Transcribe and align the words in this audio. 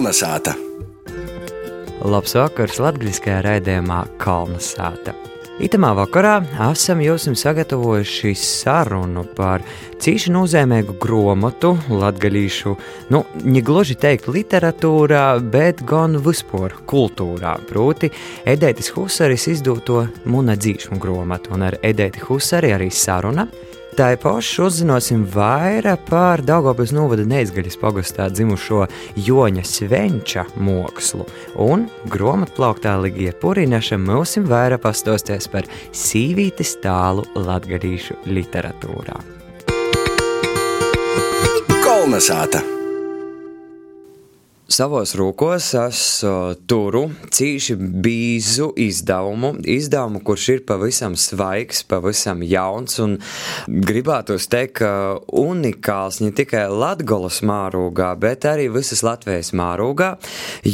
Kalnasāta! 0.00 0.54
Labs 2.08 2.32
vakars 2.32 2.78
latviskajā 2.80 3.42
raidījumā 3.44 3.98
Kalnasāta! 4.22 5.12
Itamā 5.60 5.90
vakarā 5.98 6.38
esam 6.70 7.02
jums 7.04 7.28
sagatavojuši 7.42 8.32
sarunu 8.40 9.26
par 9.36 9.60
cīši 10.00 10.32
nozīmīgu 10.32 10.96
grāmatu, 11.02 11.74
latgadījušu, 11.92 12.72
nu, 13.12 13.20
ne 13.44 13.60
gluži 13.60 13.98
teikt, 14.00 14.30
literatūrā, 14.32 15.26
bet 15.52 15.84
gan 15.84 16.16
vispār 16.24 16.78
kultūrā. 16.88 17.58
Proti, 17.68 18.08
Edētis 18.48 18.94
Husaris 18.96 19.50
izdoto 19.52 20.06
Muna 20.24 20.56
dzīšanu 20.56 20.96
grāmatu, 20.96 21.52
un 21.58 21.68
ar 21.68 21.76
Edēti 21.84 22.24
Husari 22.24 22.72
arī 22.72 22.88
saruna. 22.88 23.50
Tā 24.00 24.14
ir 24.14 24.20
paša 24.22 24.62
uzzināsim 24.64 25.26
vairāk 25.28 26.06
par 26.08 26.40
Daugopils 26.48 26.94
novada 26.96 27.26
neizgaļas 27.28 27.76
pagastā 27.82 28.30
dzimušo 28.32 28.86
Joņa 29.26 29.64
Svenča 29.68 30.46
mokslu, 30.56 31.26
un 31.60 31.84
grāmatplauktā 32.08 32.96
Ligija 33.02 33.36
Purinaša 33.44 34.00
mūsim 34.00 34.48
vairāk 34.48 34.86
pastosties 34.88 35.52
par 35.52 35.68
sīvītes 35.92 36.78
tālu 36.80 37.28
latgadīšu 37.36 38.22
literatūrā. 38.32 39.20
Kolnesāta! 41.84 42.79
Savos 44.70 45.16
rūkos 45.18 45.72
es 45.80 46.00
uh, 46.22 46.52
turu 46.70 47.08
cīši 47.34 47.74
bīzu 47.74 48.68
izdevumu, 48.78 49.56
izdevumu, 49.66 50.20
kurš 50.22 50.44
ir 50.52 50.60
pavisam 50.62 51.16
svaigs, 51.18 51.80
pavisam 51.90 52.44
jauns 52.46 53.00
un 53.02 53.16
gribētos 53.66 54.46
teikt, 54.52 54.76
ka 54.78 54.92
unikāls 55.26 56.20
ne 56.22 56.30
tikai 56.38 56.68
Latgolas 56.70 57.40
mārūgā, 57.42 58.12
bet 58.22 58.46
arī 58.46 58.68
visas 58.70 59.02
Latvijas 59.02 59.50
mārūgā, 59.58 60.12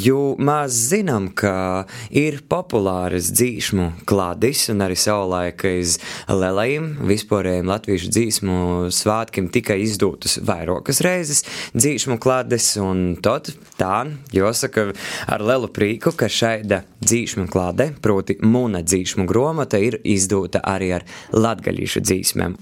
jo 0.05 0.35
mēs 0.45 0.77
zinām, 0.91 1.31
ka 1.33 1.87
ir 2.13 2.42
populāras 2.53 3.33
dzīšmu 3.33 3.89
kladis 4.05 4.67
un 4.75 4.85
arī 4.85 5.01
savulaik 5.01 5.65
iz 5.73 5.97
lelajiem 6.29 6.92
vispārējiem 7.15 7.73
latviešu 7.73 8.13
dzīsmu 8.13 8.61
svātkiem 8.92 9.48
tika 9.57 9.81
izdotas 9.81 10.37
vairākas 10.45 11.01
reizes 11.09 11.47
dzīšmu 11.73 12.20
klades 12.20 12.75
un 12.77 13.07
tad 13.25 13.55
tā 13.81 13.86
tā, 13.87 14.06
jāsaka 14.34 14.91
ar 15.31 15.45
lielu 15.45 15.70
prieku, 15.73 16.12
ka 16.17 16.29
šāda 16.33 16.83
dzīšmu 17.05 17.47
klāde, 17.53 17.91
proti 18.03 18.39
mūna 18.42 18.83
dzīšmu 18.87 19.27
gromata, 19.29 19.79
ir 19.83 19.98
izdota 20.05 20.62
arī 20.67 20.92
ar 20.98 21.06
latgaļīšu 21.34 22.03
dzīsmēm. 22.07 22.57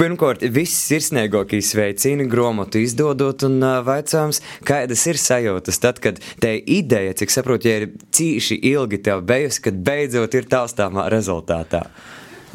Pirmkārt, 0.00 0.44
viss 0.54 0.84
sirsnīgākie 0.90 1.62
sveicini 1.64 2.28
gromatu 2.30 2.82
izdodot 2.82 3.46
un 3.48 3.60
vaicājums, 3.86 4.42
kādas 4.66 5.06
ir 5.10 5.20
sajūtas 5.20 5.80
tad, 5.82 6.02
kad 6.04 6.20
te 6.42 6.56
ideja, 6.58 7.14
cik 7.20 7.32
saprotu, 7.32 7.70
ja 7.70 7.82
ir 7.82 7.90
cīši 8.14 8.60
ilgi 8.74 9.00
tev 9.06 9.24
bijusi, 9.28 9.64
kad 9.68 9.80
beidzot 9.86 10.36
ir 10.36 10.50
taustāmā 10.50 11.08
rezultātā. 11.12 11.86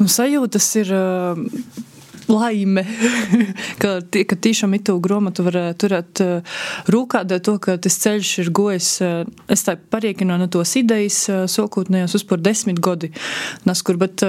Nu, 0.00 0.06
sajūtas 0.08 0.66
ir 0.80 0.92
uh, 0.96 1.40
laime, 2.30 2.84
ka, 3.82 3.98
ka 4.00 4.38
tiešām 4.46 4.76
itu 4.78 4.96
grāmatu 5.02 5.44
var 5.46 5.58
turēt 5.80 6.22
rūkā, 6.90 7.24
dēļ 7.28 7.42
to, 7.46 7.56
ka 7.62 7.76
tas 7.82 7.98
ceļš 8.04 8.32
ir 8.44 8.52
gojis, 8.56 8.92
es 9.50 9.66
tā 9.66 9.76
pariekinu 9.76 10.38
no 10.40 10.48
tos 10.52 10.76
idejas, 10.80 11.24
sokūtnējos 11.50 12.16
uz 12.20 12.26
par 12.30 12.42
desmit 12.42 12.80
godi, 12.82 13.12
naskur, 13.68 14.00
bet 14.00 14.24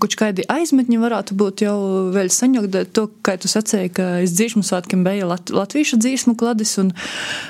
kaut 0.00 0.16
kādi 0.18 0.44
aizmetņi 0.50 1.00
varētu 1.02 1.36
būt 1.38 1.64
jau 1.64 1.76
vēl 2.14 2.30
saņogt, 2.32 2.76
to, 2.96 3.06
kā 3.24 3.36
tu 3.40 3.50
sacēji, 3.50 3.92
ka 3.96 4.08
es 4.24 4.34
dzīšmu 4.36 4.64
svētkiem 4.66 5.04
bija 5.06 5.28
Lat 5.28 5.50
latviešu 5.54 5.98
dzīsmu 6.02 6.34
kladis, 6.38 6.76
un 6.82 6.92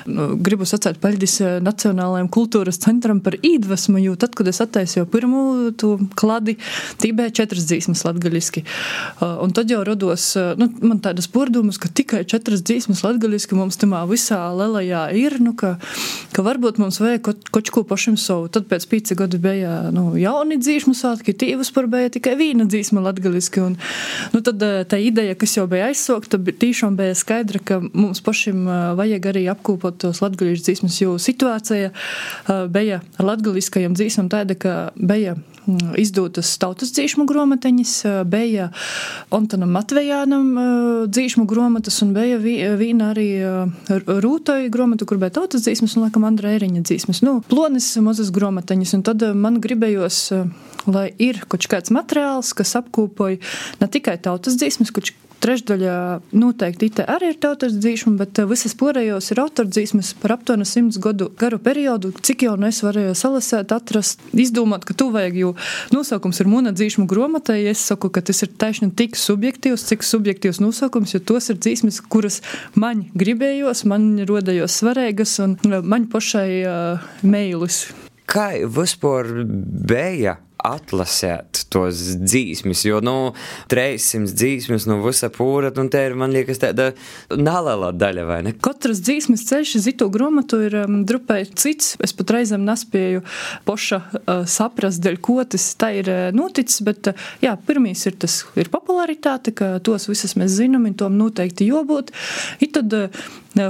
nu, 0.09 0.27
gribu 0.41 0.67
sacēt 0.67 0.99
paļdis 1.03 1.35
eh, 1.43 1.57
Nacionālajiem 1.65 2.29
kultūras 2.33 2.79
centram 2.83 3.21
par 3.23 3.37
īdvesmu, 3.39 3.99
jo 4.03 4.15
tad, 4.19 4.35
kad 4.37 4.49
es 4.51 4.61
attaisīju 4.63 5.07
pirmo 5.11 5.43
to 5.79 5.95
kladi, 6.17 6.57
tī 7.01 7.11
bija 7.15 7.33
četras 7.41 7.67
dzīsmas 7.69 8.05
latgaļiski. 8.07 8.65
Uh, 8.65 9.37
un 9.43 9.53
tad 9.55 9.71
jau 9.71 9.81
rodos, 9.87 10.27
uh, 10.39 10.53
nu, 10.59 10.69
man 10.83 11.01
tādas 11.03 11.27
pordumas, 11.31 11.79
ka 11.81 11.89
tikai 11.91 12.23
četras 12.29 12.63
dzīsmas 12.65 13.03
latgaļiski 13.05 13.57
mums 13.57 13.79
tamā 13.81 14.03
visā 14.09 14.39
lelajā 14.55 15.07
ir, 15.17 15.37
nu, 15.43 15.55
ka, 15.57 15.75
ka 16.35 16.45
varbūt 16.45 16.79
mums 16.81 16.99
vajag 17.03 17.25
kaut, 17.25 17.71
ko 17.73 17.85
pašam 17.87 18.17
savu. 18.19 18.49
Tad 18.51 18.69
pēc 18.71 18.87
pīci 18.91 19.17
gadu 19.19 19.39
bija, 19.41 19.89
nu, 19.95 20.11
jauni 20.19 20.59
dzīšmu 20.61 20.95
svētki, 20.97 21.35
tīvas 21.35 21.71
par 21.75 21.89
bija 21.91 22.11
tikai 22.15 22.35
viena 22.39 22.67
dzīsma 22.69 23.03
latgaliski. 23.05 23.63
Un, 23.63 23.77
nu, 24.33 24.41
tad 24.45 24.63
eh, 24.65 24.83
tā 24.89 24.99
ideja, 25.03 25.35
kas 25.39 25.57
jau 25.57 25.65
bija 25.71 25.89
aizsākta, 25.91 26.39
tiešām 26.39 26.97
bija 26.99 27.15
skaidra, 27.17 27.61
ka 27.63 27.81
mums 27.87 28.23
pašiem 28.25 28.63
eh, 28.67 28.85
vajag 28.99 29.29
arī 29.33 29.45
apkopot 29.53 29.99
tos 30.05 30.21
latgalīšu 30.23 30.69
dzīsmas, 30.69 31.01
jo 31.03 31.17
situācija 31.21 31.91
eh, 31.91 32.63
bija 32.71 33.01
ar 33.19 33.29
latgaliskajiem 33.33 33.97
dzīsmam 33.97 34.31
tāda, 34.33 34.57
ka 34.59 34.77
bija 34.95 35.37
izdotas 36.01 36.51
tautas 36.61 36.93
dzīšmu 36.95 37.25
grāmatiņas, 37.29 37.93
bija 38.29 38.69
Antonam 39.35 39.73
Matvejānam 39.75 40.51
dzīšmu 41.09 41.47
grāmatas 41.49 42.01
un 42.05 42.13
bija 42.15 42.39
vīna 42.77 43.11
arī 43.13 43.27
Rūtoja 43.89 44.69
grāmata, 44.73 45.07
kur 45.09 45.21
bija 45.21 45.33
tautas 45.39 45.65
dzīsmas 45.65 45.97
un, 45.97 46.05
laikam, 46.05 46.27
Andra 46.27 46.53
Eriņa 46.55 46.85
dzīsmas. 46.85 47.23
Nu, 47.25 47.39
plonis 47.49 47.91
mazas 48.03 48.31
grāmatiņas, 48.35 48.95
un 48.97 49.05
tad 49.07 49.25
man 49.35 49.61
gribējos 49.63 50.21
lai 50.89 51.09
ir 51.21 51.41
kaut 51.49 51.65
kāds 51.69 51.93
materiāls, 51.93 52.53
kas 52.57 52.75
apkopoja 52.79 53.39
ne 53.81 53.89
tikai 53.91 54.17
tautas 54.21 54.57
dzīsmes, 54.59 54.93
kurš 54.93 55.13
trešdaļā 55.45 55.97
noteikti 56.35 56.89
te 56.97 57.05
arī 57.09 57.33
ir 57.33 57.39
tautas 57.41 57.75
dzīsma, 57.77 58.15
bet 58.21 58.41
eh, 58.41 58.47
visas 58.49 58.75
pārējos 58.77 59.31
ir 59.33 59.41
autordzīsmes 59.43 60.13
par 60.21 60.35
aptuveni 60.37 60.65
simts 60.67 60.99
gadu 61.01 61.29
garu 61.39 61.59
periodu, 61.61 62.11
cik 62.25 62.47
jau 62.47 62.55
nu 62.59 62.69
es 62.71 62.81
varēju 62.85 63.13
salasēt, 63.17 63.73
atrast, 63.75 64.23
izdomāt, 64.33 64.87
ka 64.87 64.95
tu 64.97 65.09
vajag, 65.13 65.37
jo 65.43 65.51
nosaukums 65.93 66.41
ir 66.41 66.49
muna 66.49 66.73
dzīsmu 66.75 67.05
gromatai, 67.11 67.61
es 67.71 67.83
saku, 67.91 68.09
ka 68.13 68.23
tas 68.25 68.41
ir 68.45 68.53
taisni 68.57 68.89
tik 68.95 69.19
subjektīvs, 69.19 69.85
cik 69.91 70.05
subjektīvs 70.05 70.61
nosaukums, 70.63 71.15
jo 71.15 71.21
tos 71.21 71.51
ir 71.53 71.61
dzīsmes, 71.61 72.01
kuras 72.09 72.41
man 72.73 73.05
gribējos, 73.17 73.85
man 73.89 74.25
rodējos 74.25 74.81
svarīgas 74.81 75.37
un 75.45 75.57
eh, 75.69 75.79
man 75.85 76.09
pašai 76.11 76.49
uh, 76.65 77.07
meilus. 77.25 77.85
Kā 78.25 78.49
vispār 78.71 79.27
bija 79.45 80.39
atlasēt 80.65 81.65
tos 81.73 82.01
dzīsmes, 82.21 82.83
jo, 82.87 83.01
nu, 83.03 83.15
300 83.71 84.33
dzīsmes 84.35 84.87
no 84.89 84.99
nu, 84.99 85.05
visa 85.05 85.29
pūra, 85.33 85.71
un 85.81 85.89
te 85.91 86.01
ir, 86.07 86.15
man 86.17 86.33
liekas, 86.33 86.61
tāda 86.61 86.91
neliela 87.31 87.91
daļa, 87.95 88.25
vai 88.27 88.39
ne? 88.47 88.55
Katras 88.65 89.01
dzīsmes 89.05 89.45
ceļš 89.49 89.75
uz 89.79 89.89
ito 89.91 90.09
gromatu 90.13 90.61
ir 90.65 90.77
um, 90.83 91.01
drupai 91.07 91.43
cits. 91.47 91.95
Es 92.03 92.15
pat 92.15 92.35
reizēm 92.37 92.65
nespēju 92.67 93.23
poša 93.67 94.01
uh, 94.01 94.43
saprast, 94.49 95.03
dēļ 95.05 95.19
ko 95.25 95.39
tas 95.55 95.67
tā 95.79 95.91
ir 96.01 96.11
uh, 96.11 96.27
noticis, 96.35 96.81
bet, 96.85 97.11
uh, 97.11 97.31
jā, 97.43 97.55
pirmīs 97.67 98.05
ir 98.09 98.19
tas 98.21 98.41
ir 98.59 98.71
popularitāte, 98.73 99.55
ka 99.55 99.75
tos 99.85 100.09
visas 100.11 100.37
mēs 100.39 100.57
zinām, 100.59 100.87
un 100.89 100.97
tom 100.97 101.17
noteikti 101.19 101.69
jābūt. 101.69 102.13
I 102.63 102.71
tad 102.75 102.95
uh, 102.95 103.25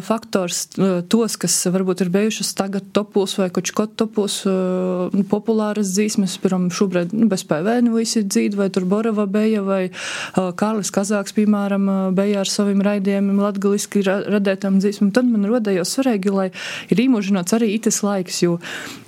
faktors, 0.06 0.66
tos, 1.12 1.36
kas 1.42 1.60
varbūt 1.72 2.06
ir 2.06 2.14
bijušas 2.14 2.56
tagad 2.58 2.88
topos 2.96 3.36
vai 3.40 3.50
kaut 3.54 3.70
ko 3.76 3.86
topos, 3.92 4.42
populāras 5.30 5.92
dzīsmes, 5.96 6.40
piram, 6.44 6.70
šo 6.74 6.86
šobrīd 6.86 7.14
nu, 7.16 7.28
bez 7.32 7.44
PVN 7.48 7.90
visi 7.96 8.24
dzīd, 8.24 8.56
vai 8.60 8.70
tur 8.74 8.86
Borova 8.86 9.26
beja, 9.30 9.64
vai 9.66 9.90
Kārlis 10.36 10.92
Kazāks, 10.94 11.34
piemēram, 11.36 12.14
beja 12.16 12.44
ar 12.44 12.50
saviem 12.52 12.82
raidījumiem 12.86 13.42
latgaliski 13.42 14.04
ra 14.06 14.20
radētām 14.36 14.80
dzīsmām. 14.82 15.12
Tad 15.16 15.30
man 15.30 15.48
rodējos 15.50 15.96
svarīgi, 15.98 16.34
lai 16.34 16.48
ir 16.94 17.02
īmužināts 17.06 17.56
arī 17.58 17.74
itis 17.76 18.02
laiks, 18.06 18.42
jo 18.46 18.60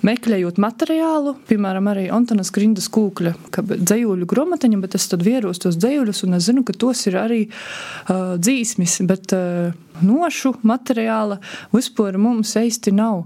meklējot 0.06 0.58
materiālu, 0.62 1.36
piemēram, 1.48 1.90
arī 1.92 2.08
Antonas 2.14 2.50
Grindas 2.54 2.90
kūkļa, 2.94 3.34
ka 3.54 3.64
dzējuļu 3.68 4.28
gromatiņa, 4.28 4.80
bet 4.82 4.98
es 4.98 5.08
tad 5.10 5.24
vieros 5.26 5.62
tos 5.62 5.78
dzējuļus 5.78 6.24
un 6.26 6.38
es 6.38 6.48
zinu, 6.48 6.64
ka 6.66 6.74
tos 6.74 7.06
ir 7.10 7.18
arī 7.20 7.44
uh, 7.48 8.34
dzīsmis, 8.40 9.00
bet 9.08 9.36
uh, 9.36 9.70
nošu 10.04 10.54
materiāla 10.66 11.38
vispār 11.72 12.18
mums 12.20 12.54
īsti 12.58 12.92
nav. 12.96 13.24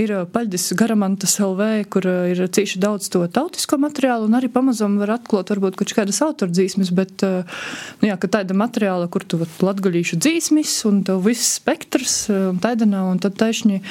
Ir 0.00 0.12
paļģis 0.34 0.70
Garamantas 0.78 1.36
LV, 1.42 1.68
kur 1.92 2.08
ir 2.32 2.44
cīši 2.56 2.80
daudz 2.82 3.10
to 3.12 3.24
tautisko 3.26 3.78
materiālu, 3.82 4.28
un 4.28 4.38
arī 4.38 4.50
pamazam 4.52 4.96
var 5.02 5.16
atklāt 5.18 5.52
varbūt 5.52 5.78
kaut 5.80 5.94
kādas 5.96 6.22
autordzīsmes, 6.24 6.92
bet, 6.94 7.24
nu 7.24 8.10
jā, 8.10 8.18
tāda 8.24 8.56
materiāla, 8.56 9.10
kur 9.12 9.26
tu 9.26 9.40
latgaļīšu 9.42 10.18
dzīsmis, 10.22 10.74
un 10.90 11.04
tev 11.06 11.22
viss 11.26 11.58
spektrs, 11.60 12.16
un 12.32 12.58
tāda 12.62 12.88
nav, 12.88 13.12
un 13.12 13.22
tad 13.22 13.38
taisni 13.40 13.82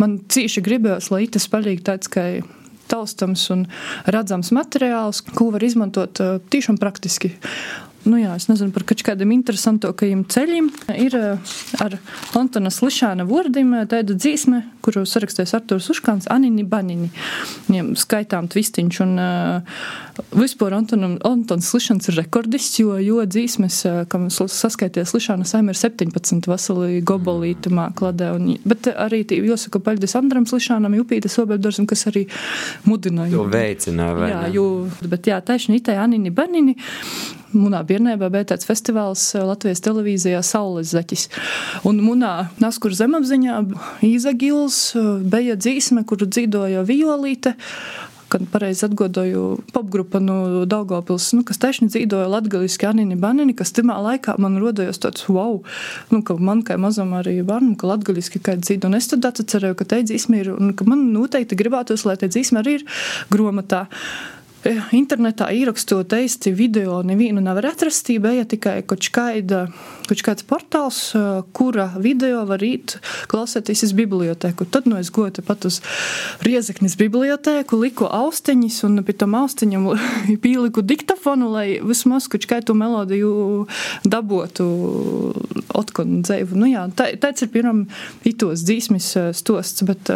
man 0.00 0.18
cīši 0.32 0.64
gribējās, 0.64 1.12
lai 1.12 1.24
itas 1.28 1.48
palīgi 1.52 1.84
tāds, 1.86 2.10
ka 2.12 2.26
taustams 2.92 3.46
un 3.54 3.66
redzams 4.10 4.52
materiāls, 4.54 5.22
ko 5.32 5.50
var 5.54 5.64
izmantot 5.64 6.20
tiešām 6.52 6.78
praktiski. 6.82 7.32
Nu 8.04 8.18
jā, 8.20 8.34
es 8.36 8.48
nezinu 8.50 8.72
par 8.74 8.84
kādiem 8.88 9.32
interesantākajiem 9.36 10.24
ceļiem. 10.32 10.70
Ir 10.98 11.16
ar 11.82 11.96
Antona 12.38 12.72
Slišāna 12.72 13.26
vārdiem 13.28 13.74
tāda 13.90 14.16
dzīsme, 14.16 14.62
kuru 14.82 15.04
sarakstījis 15.06 15.54
Artūrs 15.58 15.90
Uškāns, 15.94 16.28
Anini 16.32 16.64
Banini. 16.66 17.10
Viņam 17.68 17.92
skaitām 18.00 18.48
tvistiņš. 18.52 19.00
Un 19.04 19.12
uh, 19.22 19.82
vispār 20.36 20.76
Antonam, 20.76 21.16
Antons 21.26 21.68
Slišans 21.70 22.10
ir 22.10 22.18
rekordists, 22.20 22.80
jo, 22.82 22.96
jo 23.02 23.22
dzīsmes, 23.26 23.78
kam 24.12 24.28
saskaities 24.32 25.12
Slišāna 25.12 25.46
saim 25.48 25.70
ir 25.72 25.78
17 25.78 26.48
vasali 26.50 27.02
gobolītumā 27.06 27.90
kladē. 27.98 28.32
Un, 28.36 28.56
bet 28.68 28.90
arī 28.92 29.22
jāsaka 29.38 29.82
paļdis 29.84 30.16
Andram 30.18 30.48
Slišānam, 30.50 30.96
Jupītas 30.98 31.38
Obeldorsam, 31.42 31.86
kas 31.90 32.06
arī 32.10 32.26
mudināja. 32.88 33.36
To 33.36 33.46
veicināja, 33.52 34.32
jā? 34.32 34.42
Jo, 34.58 34.66
bet 35.06 35.30
jā, 35.30 35.38
taisni 35.44 35.80
itē 35.80 35.96
Anini 36.02 36.34
Banini. 36.34 36.76
Munā 37.52 37.82
bērnībā 37.86 38.30
bija 38.32 38.52
tāds 38.52 38.68
festivāls 38.68 39.24
Latvijas 39.36 39.82
televīzijā 39.84 40.40
Saules 40.46 40.92
zeķis. 40.94 41.28
Un 41.88 42.00
munā 42.04 42.48
Naskur 42.62 42.94
zemapziņā 42.96 43.58
Īzagils 44.06 44.78
bija 45.32 45.58
dzīsme, 45.60 46.06
kuru 46.08 46.30
dzīdoja 46.30 46.86
Violīte 46.88 47.56
kad 48.32 48.42
pareizi 48.52 48.86
atgodoju 48.86 49.58
popgrupa 49.72 50.20
no 50.20 50.64
Daugavpils, 50.64 51.26
nu, 51.36 51.42
kas 51.44 51.60
tieši 51.60 51.90
dzīvoja 51.90 52.30
latgaliski 52.32 52.88
Anini 52.88 53.18
Banini, 53.20 53.52
kas 53.56 53.74
timā 53.76 53.98
laikā 54.00 54.38
man 54.40 54.56
rodojos 54.62 55.02
tāds 55.04 55.26
wow, 55.28 55.58
nu, 56.08 56.22
ka 56.24 56.38
man 56.40 56.62
kā 56.64 56.78
mazam 56.80 57.12
arī 57.18 57.34
bērnam, 57.44 57.74
ka 57.76 57.90
latgaliski 57.90 58.40
kā 58.40 58.56
dzīvo, 58.56 58.88
un 58.88 58.96
es 58.96 59.10
tad 59.12 59.28
atcerēju, 59.28 59.76
ka 59.76 59.88
te 59.90 60.00
dzīsme 60.08 60.40
ir, 60.40 60.54
un 60.56 60.72
ka 60.78 60.88
man 60.88 61.10
noteikti 61.12 61.58
gribētos, 61.60 62.06
lai 62.08 62.16
te 62.22 62.30
dzīsme 62.32 62.62
arī 62.62 62.78
ir 62.80 62.86
gromatā. 63.32 63.84
Internetā 64.62 65.48
ierakstot 65.50 66.12
īsti 66.14 66.52
video, 66.54 67.00
nevienu 67.02 67.42
nevar 67.42 67.66
atrast. 67.72 68.06
Bija 68.22 68.44
tikai 68.46 68.76
kaut, 68.86 69.02
kāda, 69.10 69.64
kaut 70.06 70.22
kāds 70.22 70.46
portāls, 70.46 71.00
kura 71.56 71.88
video 71.98 72.44
var 72.46 72.62
īt 72.62 72.94
klausēties 73.32 73.82
uz 73.88 73.94
biblioteku. 73.98 74.66
Tad 74.70 74.86
nu, 74.86 75.00
es 75.02 75.10
goju 75.14 75.34
tepat 75.40 75.66
uz 75.66 75.80
Riezeknis 76.46 76.94
biblioteku, 77.00 77.80
liku 77.82 78.06
austiņas 78.06 78.78
un 78.86 79.02
pie 79.06 79.16
tam 79.18 79.34
austiņam 79.40 79.88
pieliku 80.44 80.86
diktafonu, 80.86 81.50
lai 81.50 81.66
vismaz 81.82 82.30
kaut 82.30 82.46
kādu 82.46 82.78
melodiju 82.78 83.32
dabotu 84.06 84.68
otkonu 85.74 86.22
dzēvu. 86.22 86.60
Nu, 86.62 86.70
jā, 86.70 86.86
tā, 86.94 87.10
tāds 87.18 87.42
ir 87.42 87.50
piemēram 87.50 87.88
itos 88.28 88.62
dzīsmis 88.68 89.10
stosts, 89.42 89.82
bet 89.90 90.14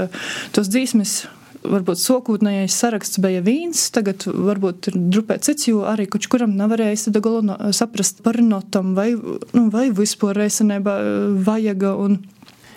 tos 0.54 0.70
dzīsmis 0.70 1.25
varbūt 1.72 2.00
sākotnējais 2.00 2.76
saraksts 2.82 3.20
bija 3.22 3.42
viens, 3.44 3.86
tagad 3.94 4.26
varbūt 4.26 4.90
ir 4.90 4.98
drupē 5.16 5.38
cits, 5.44 5.68
jo 5.70 5.84
arī 5.88 6.08
kaut 6.10 6.28
kuram 6.32 6.56
nevarēja 6.58 7.12
no, 7.46 7.58
saprast 7.76 8.22
par 8.26 8.40
notam 8.42 8.94
vai, 8.96 9.12
nu, 9.14 9.66
vai 9.72 9.88
vispār 9.94 10.38
reisenībā 10.42 10.96
vajaga. 11.46 11.94
Un, 11.96 12.18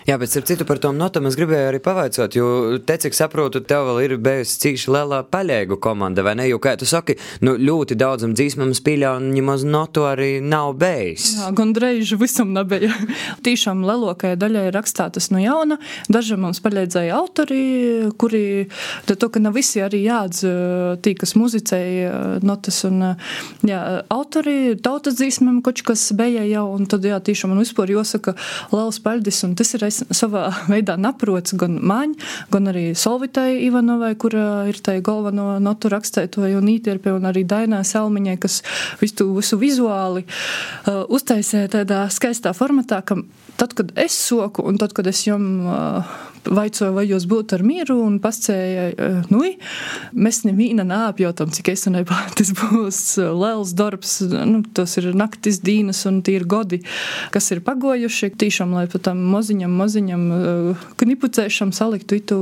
Jā, 0.08 0.16
bet 0.20 0.32
ar 0.36 0.44
citu 0.48 0.64
par 0.64 0.78
tom 0.80 0.96
notām 0.96 1.26
es 1.28 1.36
gribēju 1.36 1.68
arī 1.70 1.80
pavaicāt, 1.84 2.36
jo 2.38 2.78
te, 2.86 2.96
cik 3.02 3.16
saprotu, 3.16 3.60
tev 3.60 3.84
vēl 3.90 3.98
ir 4.06 4.14
bijusi 4.22 4.56
cīši 4.62 4.92
lielā 4.94 5.20
paļēgu 5.28 5.76
komanda, 5.82 6.24
vai 6.24 6.32
ne? 6.40 6.46
Jo, 6.48 6.56
kā 6.62 6.72
tu 6.80 6.88
saki, 6.88 7.18
nu 7.44 7.56
ļoti 7.60 7.98
daudzam 8.00 8.32
dzīsmam 8.36 8.72
spīļā 8.76 9.12
un 9.18 9.28
ņemaz 9.34 9.66
notu 9.68 10.06
arī 10.08 10.30
nav 10.40 10.72
bijis. 10.80 11.34
Jā, 11.36 11.50
gandrīz 11.56 12.14
visam 12.20 12.54
nebija. 12.56 12.94
Tīšām 13.46 13.84
lielākajai 13.84 14.38
daļai 14.40 14.64
rakstātas 14.74 15.28
no 15.34 15.42
jauna. 15.42 15.76
Daži 16.08 16.38
mums 16.40 16.62
palīdzēja 16.64 17.18
autori, 17.20 17.60
kuri, 18.20 18.42
to, 19.10 19.28
ka 19.28 19.42
nav 19.42 19.58
visi 19.58 19.84
arī 19.84 20.02
jādz 20.06 20.46
tī, 21.04 21.14
kas 21.20 21.36
muzicēja 21.36 22.40
notas 22.46 22.80
un, 22.88 23.04
jā, 23.68 23.82
autori, 24.08 24.78
tautas 24.80 25.20
dzīsmam 25.20 25.60
kaut 25.66 25.84
kas 25.84 26.08
bija 26.16 26.46
jau, 26.48 26.66
un 26.78 26.88
tad, 26.90 27.04
jā, 27.04 27.20
tīšām 27.20 27.52
man 27.52 27.62
vispār 27.62 27.92
jāsaka 27.92 28.34
liels 28.72 29.00
paļdis, 29.04 29.44
un 29.48 29.56
tas 29.58 29.74
ir 29.76 29.84
savā 29.90 30.46
veidā 30.72 30.96
naprots 31.00 31.54
gan 31.58 31.78
man, 31.82 32.14
gan 32.52 32.70
arī 32.72 32.90
Solvitai 32.98 33.60
Ivanovai, 33.66 34.14
kur 34.20 34.36
ir 34.70 34.80
tai 34.84 34.98
galveno 35.04 35.58
notu 35.62 35.90
rakstētoja 35.92 36.58
un 36.60 36.70
ītierpē, 36.72 37.14
un 37.16 37.28
arī 37.30 37.44
Dainā 37.48 37.82
Selmiņai, 37.86 38.36
kas 38.40 38.60
visu, 39.02 39.30
visu 39.36 39.60
vizuāli 39.60 40.24
uh, 40.24 41.04
uztaisīja 41.10 41.70
tādā 41.76 42.04
skaistā 42.12 42.54
formatā, 42.56 43.02
ka 43.06 43.20
tad, 43.60 43.76
kad 43.76 43.92
es 44.00 44.16
soku 44.16 44.64
un 44.66 44.80
tad, 44.80 44.96
kad 44.96 45.08
es 45.10 45.26
jums 45.26 45.68
vaicoju, 46.48 46.94
vai 46.96 47.04
jūs 47.04 47.26
būtu 47.28 47.58
ar 47.58 47.64
mieru 47.66 47.98
un 48.06 48.16
uh, 48.96 49.18
nu, 49.28 49.42
mēs 50.16 50.42
neviena 50.46 50.86
neapjautam, 50.88 51.50
cik 51.52 51.72
esenībā 51.74 52.20
tas 52.38 52.52
būs 52.56 53.00
liels 53.20 53.74
darbs, 53.76 54.20
nu, 54.24 54.62
tas 54.76 54.96
ir 55.00 55.10
naktis 55.18 55.60
dīnas 55.64 56.00
un 56.08 56.22
tie 56.24 56.38
ir 56.38 56.46
godi, 56.48 56.80
kas 57.34 57.50
ir 57.52 57.60
pagojuši, 57.66 58.32
tīšām, 58.40 58.72
lai 58.78 58.86
pat 58.90 59.10
tam 59.10 59.20
moziņam, 59.34 59.76
uh, 60.32 60.88
knipucēšam 61.00 61.74
saliktu 61.76 62.20
itu 62.20 62.40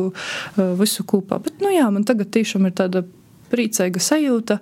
visu 0.78 1.04
kopā. 1.08 1.40
Bet, 1.42 1.58
nu 1.64 1.72
jā, 1.74 1.88
man 1.94 2.06
tagad 2.08 2.30
tiešām 2.34 2.70
ir 2.70 2.76
tāda 2.78 3.04
priecīga 3.50 4.02
sajūta. 4.02 4.60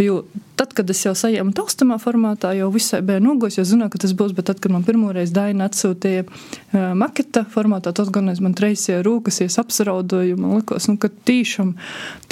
Jo 0.00 0.22
tad, 0.56 0.72
kad 0.76 0.90
es 0.92 1.00
jau 1.04 1.12
saņēmu 1.16 1.52
taustamā 1.56 1.96
formātā, 2.00 2.52
jau 2.56 2.68
visai 2.72 3.02
bija 3.04 3.20
nogojis, 3.22 3.58
jo 3.58 3.64
zināju, 3.66 3.92
ka 3.92 4.00
tas 4.04 4.14
būs. 4.16 4.34
Bet 4.36 4.46
tad, 4.50 4.60
kad 4.62 4.72
man 4.72 4.84
pirmoreiz 4.86 5.32
Daina 5.34 5.66
atsūtīja 5.68 6.24
uh, 6.24 6.92
maketa 6.98 7.42
formātā, 7.52 7.92
tas 7.96 8.10
gan 8.14 8.30
es 8.32 8.40
man 8.44 8.54
reizē 8.58 9.00
rūkasies 9.04 9.58
apsraudoju. 9.60 10.38
Man 10.40 10.60
likās, 10.60 10.86
nu, 10.90 10.96
ka 11.02 11.10
tīšām, 11.10 11.74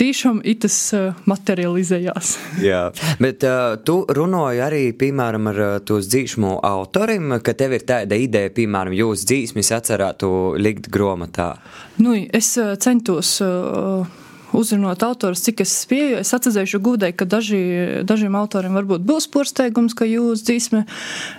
tīšām 0.01 0.41
itas 0.49 0.79
uh, 0.97 1.19
materializējās. 1.31 2.37
Jā, 2.71 2.85
bet 3.23 3.45
uh, 3.49 3.75
tu 3.85 4.01
runāji 4.09 4.65
arī, 4.65 4.85
piemēram, 5.01 5.51
ar 5.53 5.63
tos 5.87 6.09
dzīšmu 6.13 6.61
autorim, 6.71 7.37
ka 7.45 7.57
tev 7.59 7.77
ir 7.77 7.87
tāda 7.89 8.19
ideja, 8.21 8.55
piemēram, 8.57 8.97
jūs 8.97 9.27
dzīsmis 9.29 9.75
atcerētu 9.81 10.33
likt 10.61 10.89
gromatā. 10.93 11.53
Nu, 12.01 12.17
es 12.17 12.55
centos. 12.81 13.37
Uh, 13.45 14.20
uzrunāt 14.57 15.05
autors, 15.07 15.43
cik 15.47 15.63
es 15.65 15.73
spēju. 15.85 16.21
Es 16.23 16.33
atcerēšu 16.37 16.81
gudēji, 16.85 17.17
ka 17.19 17.27
daži, 17.31 17.61
dažiem 18.09 18.37
autoriem 18.39 18.77
varbūt 18.79 19.05
būs 19.07 19.29
porsteigums, 19.33 19.95
ka 19.97 20.09
jūs 20.09 20.45
dzīsme 20.47 20.85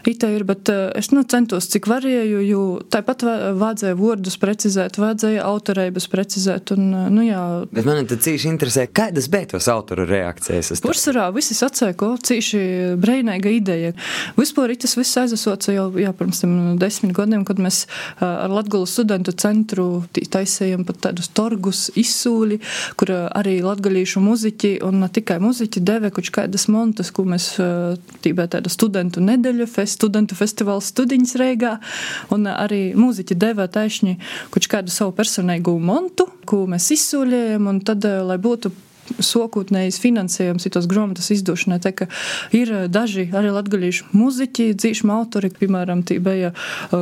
itā 0.09 0.31
ir, 0.35 0.45
bet 0.47 0.71
eh, 0.71 0.89
es 0.99 1.11
nu, 1.15 1.23
centos, 1.27 1.69
cik 1.71 1.89
varēju, 1.91 2.41
jo 2.47 2.63
tāpat 2.93 3.25
vajadzēja 3.59 3.97
vārdus 3.99 4.37
precizēt, 4.41 4.99
vajadzēja 5.01 5.45
autorības 5.47 6.07
precizēt. 6.11 6.73
Un, 6.75 6.87
eh, 6.93 7.09
nu, 7.13 7.25
jā. 7.27 7.41
Bet 7.73 7.87
man 7.87 8.07
tad 8.09 8.23
cīši 8.25 8.51
interesē, 8.51 8.87
kādas 8.87 9.29
bija 9.31 9.53
tos 9.55 9.69
autoru 9.71 10.05
reakcijas? 10.09 10.73
Pursvarā 10.85 11.27
visi 11.35 11.57
sacēja, 11.57 11.97
ko 11.99 12.13
cīši 12.17 12.63
breinīga 13.01 13.53
ideja. 13.53 13.95
Vispār 14.39 14.73
tas 14.81 14.95
viss 14.97 15.19
aizasoca 15.19 15.73
jau 15.75 15.89
jā, 15.99 16.13
pirms 16.15 16.43
desmit 16.79 17.13
gadiem, 17.17 17.45
kad 17.47 17.59
mēs 17.61 17.83
eh, 17.85 18.25
ar 18.25 18.51
Latgulu 18.51 18.87
studentu 18.89 19.33
centru 19.37 20.03
taisējam 20.11 20.85
pat 20.87 21.01
tādus 21.07 21.29
torgus 21.35 21.87
izsūļi, 21.99 22.59
kur 23.01 23.09
arī 23.33 23.55
latgaļīšu 23.65 24.21
muziķi 24.21 24.71
un 24.85 24.99
ne 25.01 25.07
tikai 25.09 25.39
muziķi 25.41 25.81
deva 25.81 26.11
kaut 26.13 26.29
kādas 26.35 26.67
montas, 26.69 27.09
ko 27.09 27.25
mēs 27.25 27.55
tībā 28.21 28.45
tāda 28.53 28.69
studentu 28.69 29.23
nedēļa, 29.25 29.65
fest, 29.65 29.97
studentu 29.97 30.37
festivāls 30.37 30.91
studiņas 30.93 31.33
Reigā, 31.41 31.73
un 32.35 32.45
arī 32.51 32.91
muziķi 32.93 33.39
deva 33.41 33.65
taisni 33.73 34.19
kaut 34.53 34.69
kādu 34.69 34.93
savu 34.93 35.15
personīgu 35.17 35.73
montu, 35.81 36.29
ko 36.45 36.67
mēs 36.69 36.91
izsūļējam, 36.93 37.73
un 37.73 37.81
tad, 37.89 38.05
lai 38.05 38.37
būtu 38.41 38.69
sokotnējs 39.19 39.99
finansējums 40.01 40.67
tos 40.71 40.87
grāmatas 40.89 41.31
izdošanai. 41.33 41.79
Tā 41.83 42.07
ir 42.55 42.71
daži 42.91 43.27
arī 43.35 43.51
latgaļīšu 43.55 44.11
muziķi, 44.15 44.69
dzīšma 44.79 45.17
autori, 45.19 45.51
piemēram, 45.57 46.03
bija 46.23 46.53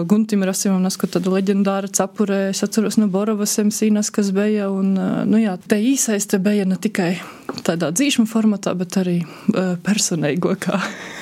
Guntim 0.09 0.45
Rasimam, 0.47 0.81
nasko 0.85 1.09
tāda 1.11 1.33
leģendāra 1.35 1.91
capurē, 1.93 2.49
es 2.53 2.63
atceros 2.65 2.99
no 3.01 3.09
Borovas 3.11 3.57
Emsīnas, 3.61 4.11
kas 4.13 4.33
bija, 4.35 4.69
un, 4.73 4.95
nu 5.29 5.41
jā, 5.41 5.57
te 5.69 5.79
īsaiste 5.81 6.41
bija 6.41 6.65
ne 6.69 6.79
tikai 6.81 7.13
tādā 7.65 7.91
dzīšma 7.93 8.27
formatā, 8.29 8.75
bet 8.77 8.99
arī 9.01 9.21
personīgo 9.85 10.55
kā. 10.61 10.81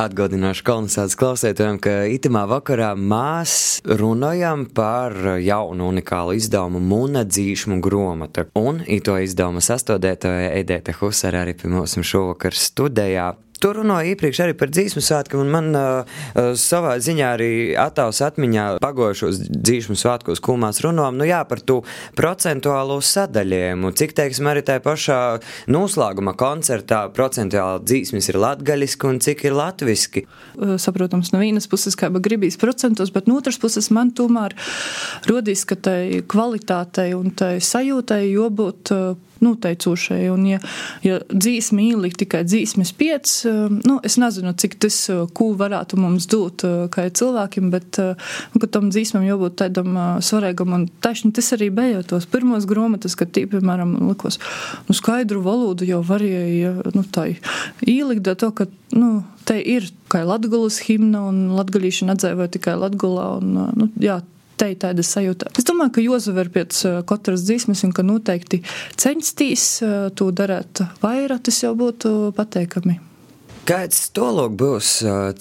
Atgādināšu 0.00 0.64
kolonizācijas 0.66 1.18
klausētājiem, 1.20 1.78
ka 1.82 1.94
itamā 2.12 2.46
vakarā 2.50 2.92
mēs 2.98 3.54
runājam 3.84 4.66
par 4.74 5.16
jaunu 5.42 5.90
unikālu 5.90 6.36
izdevumu 6.38 6.80
Muna 6.80 7.24
dzīšmu 7.28 7.80
gromata. 7.84 8.46
Un 8.58 8.82
ito 8.86 9.18
izdevumu 9.20 9.62
sastādētāja 9.64 10.54
Edēta 10.60 10.94
Husara 11.00 11.44
arī 11.44 11.56
pie 11.58 11.72
mums 11.72 11.98
šovakar 12.00 12.56
studējā. 12.56 13.30
Tu 13.60 13.70
runāji 13.76 14.14
iepriekš 14.14 14.38
arī 14.46 14.54
par 14.56 14.70
dzīsmu 14.72 15.02
svētkiem, 15.04 15.42
un 15.42 15.50
man 15.52 15.66
uh, 15.76 16.20
savā 16.56 16.94
ziņā 17.02 17.26
arī 17.36 17.50
attēls 17.76 18.22
atmiņā 18.24 18.66
pagojušos 18.80 19.42
dzīsmu 19.52 19.96
svētkos, 20.00 20.40
ko 20.40 20.56
mēs 20.60 20.80
runājam, 20.84 21.18
nu 21.20 21.28
jā, 21.28 21.42
par 21.48 21.60
to 21.60 21.80
procentuālo 22.16 22.96
sadalījumu, 23.04 23.92
cik, 24.00 24.16
teiksim, 24.16 24.48
arī 24.48 24.64
tajā 24.64 24.80
pašā 24.84 25.20
noslēguma 25.72 26.32
koncertā 26.40 27.02
procentuāli 27.12 27.84
dzīsmis 27.84 28.32
ir 28.32 28.40
latgaļiski 28.40 29.10
un 29.10 29.20
cik 29.28 29.46
ir 29.50 29.56
latviski. 29.58 30.24
Saprotams, 30.80 31.34
no 31.34 31.44
vienas 31.44 31.68
puses 31.70 31.98
kā 32.00 32.08
gribīs 32.16 32.56
procentos, 32.60 33.12
bet 33.12 33.28
no 33.28 33.36
otras 33.40 33.60
puses 33.60 33.92
man 33.92 34.14
tomēr 34.16 34.56
rodīs, 35.28 35.66
ka 35.68 35.76
tai 35.76 36.22
kvalitātei 36.24 37.12
un 37.16 37.34
tai 37.36 37.58
sajūtai 37.60 38.24
jābūt 38.30 38.94
noteicošai. 39.40 40.28
Un, 40.32 40.46
ja, 40.48 40.60
ja 41.04 41.20
dzīsmi 41.28 41.90
ielikt 41.90 42.20
tikai 42.24 42.42
dzīsmes 42.48 42.92
piec, 42.96 43.30
nu, 43.70 43.98
es 44.06 44.16
nezinu, 44.20 44.52
cik 44.58 44.76
tas, 44.82 44.96
ko 45.36 45.50
varētu 45.58 45.98
mums 46.00 46.28
dot 46.30 46.64
kā 46.94 47.06
cilvēkiem, 47.20 47.70
bet 47.72 48.00
nu, 48.00 48.62
tam 48.66 48.90
dzīsmam 48.92 49.26
jābūt 49.26 49.58
tādam 49.62 49.98
svarīgam. 50.24 50.74
Un 50.76 50.86
taisni 51.04 51.32
tas 51.36 51.52
arī 51.56 51.70
bija 51.74 52.04
tos 52.06 52.28
pirmos 52.30 52.68
grāmatas, 52.70 53.16
kad 53.18 53.32
tī, 53.34 53.46
piemēram, 53.50 53.96
likos, 54.10 54.40
nu, 54.88 54.96
skaidru 54.96 55.42
valodu 55.44 55.88
jau 55.88 56.02
varēja 56.06 56.74
nu, 56.94 57.04
tā 57.04 57.30
ielikt, 57.86 58.30
to, 58.40 58.50
ka, 58.56 58.68
nu, 58.96 59.12
te 59.48 59.58
ir 59.60 59.88
kā 60.10 60.22
latgulas 60.26 60.80
himna 60.86 61.24
un 61.30 61.48
latgalīšana 61.58 62.16
atdzīvoja 62.16 62.54
tikai 62.56 62.76
latgulā. 62.78 63.26
Un, 63.40 63.58
nu, 63.76 63.90
jā, 64.02 64.20
te 64.60 64.70
ir 64.72 64.80
tāda 64.80 65.04
sajūta. 65.06 65.52
Es 65.58 65.66
domāju, 65.68 65.96
ka 65.96 66.04
Jozaver 66.04 66.50
pēc 66.52 66.80
uh, 66.86 66.98
katras 67.08 67.44
dzīsmes 67.48 67.84
un 67.88 67.94
ka 67.96 68.04
noteikti 68.06 68.62
censties 69.00 69.68
to 70.16 70.32
darīt 70.36 70.84
vairāk, 71.04 71.46
tas 71.48 71.62
jau 71.64 71.74
būtu 71.78 72.32
pateikami. 72.36 73.00
Kāds 73.68 74.08
tolok 74.16 74.54
būs 74.58 74.88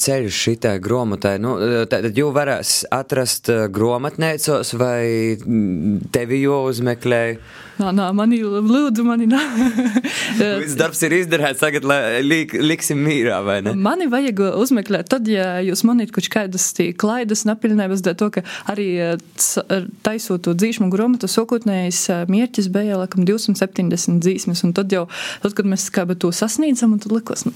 ceļš 0.04 0.40
šitai 0.44 0.76
grāmatai? 0.84 1.38
Nu, 1.42 1.56
tad 1.90 2.06
jūs 2.12 2.36
varēs 2.36 2.74
atrast 2.94 3.50
grāmatnēcos 3.74 4.76
vai 4.78 5.38
tevi 6.14 6.44
jau 6.44 6.62
uzmeklēju? 6.70 7.40
Nā, 7.80 7.94
nā, 7.96 8.10
mani 8.12 8.42
lūdzu, 8.44 9.04
mani 9.08 9.24
nā. 9.30 9.40
Viss 10.60 10.76
darbs 10.76 11.00
ir 11.08 11.14
izdarīts, 11.16 11.62
tagad 11.62 11.86
lik, 12.26 12.52
liksim 12.60 13.00
mīrā, 13.06 13.38
vai 13.46 13.60
ne? 13.64 13.72
Mani 13.80 14.10
vajag 14.12 14.42
uzmeklēt, 14.60 15.08
tad, 15.14 15.30
ja 15.32 15.62
jūs 15.64 15.86
manīt 15.88 16.12
kaut 16.16 16.28
kādas 16.34 16.66
klaidas, 17.00 17.46
napiļnēbas, 17.48 18.04
dēļ 18.04 18.18
to, 18.20 18.30
ka 18.36 18.44
arī 18.74 18.88
taisot 20.04 20.44
to 20.44 20.56
dzīšmu 20.60 20.90
gromatu, 20.92 21.30
sokotnējais 21.32 22.02
mierķis 22.28 22.68
bija, 22.74 23.00
laikam, 23.00 23.24
270 23.28 24.20
dzīsmes, 24.26 24.66
un 24.68 24.76
tad 24.76 24.92
jau, 24.92 25.06
tad, 25.46 25.56
kad 25.56 25.72
mēs 25.72 25.88
kā 25.96 26.04
to 26.20 26.34
sasniedzam, 26.36 26.98
un 26.98 27.04
tad 27.04 27.16
likos, 27.16 27.46
nu, 27.48 27.56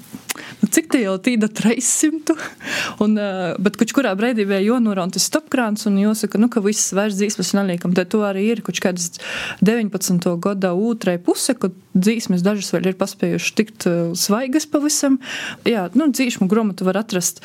nu 0.61 0.71
cik 0.71 0.87
te 0.95 1.03
jau 1.03 1.17
tīda 1.19 1.51
300, 1.51 2.37
un, 3.03 3.19
bet 3.59 3.81
kaut 3.81 3.95
kurā 3.99 4.15
brīdī 4.15 4.47
bija 4.47 4.63
jonora 4.69 5.03
un 5.03 5.11
tas 5.11 5.27
stopkrāns, 5.27 5.83
un 5.91 5.99
jāsaka, 5.99 6.39
nu, 6.39 6.47
ka 6.53 6.63
viss 6.63 6.95
vairs 6.95 7.19
dzīsmes 7.19 7.53
neliekam, 7.59 7.91
tad 7.97 8.13
to 8.15 8.23
arī 8.23 8.47
ir 8.53 8.63
kaut 8.63 8.79
kādas 8.83 9.11
19 9.59 10.12
90. 10.19 10.39
gada 10.39 10.73
otrai 10.73 11.17
puse, 11.17 11.55
kad 11.57 11.73
dzīsmes 11.93 12.43
dažas 12.43 12.73
vēl 12.73 12.91
ir 12.91 12.97
paspējušas 12.99 13.55
tikt 13.57 13.87
eh, 13.89 14.13
svaigas 14.15 14.67
pavisam. 14.69 15.19
Jā, 15.65 15.89
nu, 15.97 16.09
dzīšmu 16.11 16.47
gromatu 16.51 16.87
var 16.87 17.01
atrast. 17.03 17.43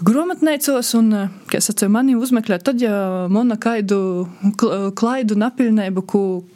Grāmatnīcos, 0.00 0.94
un, 0.98 1.12
eh, 1.12 1.28
kā 1.50 1.60
es 1.60 1.68
teicu, 1.68 1.90
mani 1.92 2.16
uzmeklēt, 2.16 2.64
tad, 2.64 2.80
ja 2.80 3.28
mana 3.28 3.58
kaidu, 3.60 4.28
klaidu 4.96 5.36
napiļnību, 5.36 6.06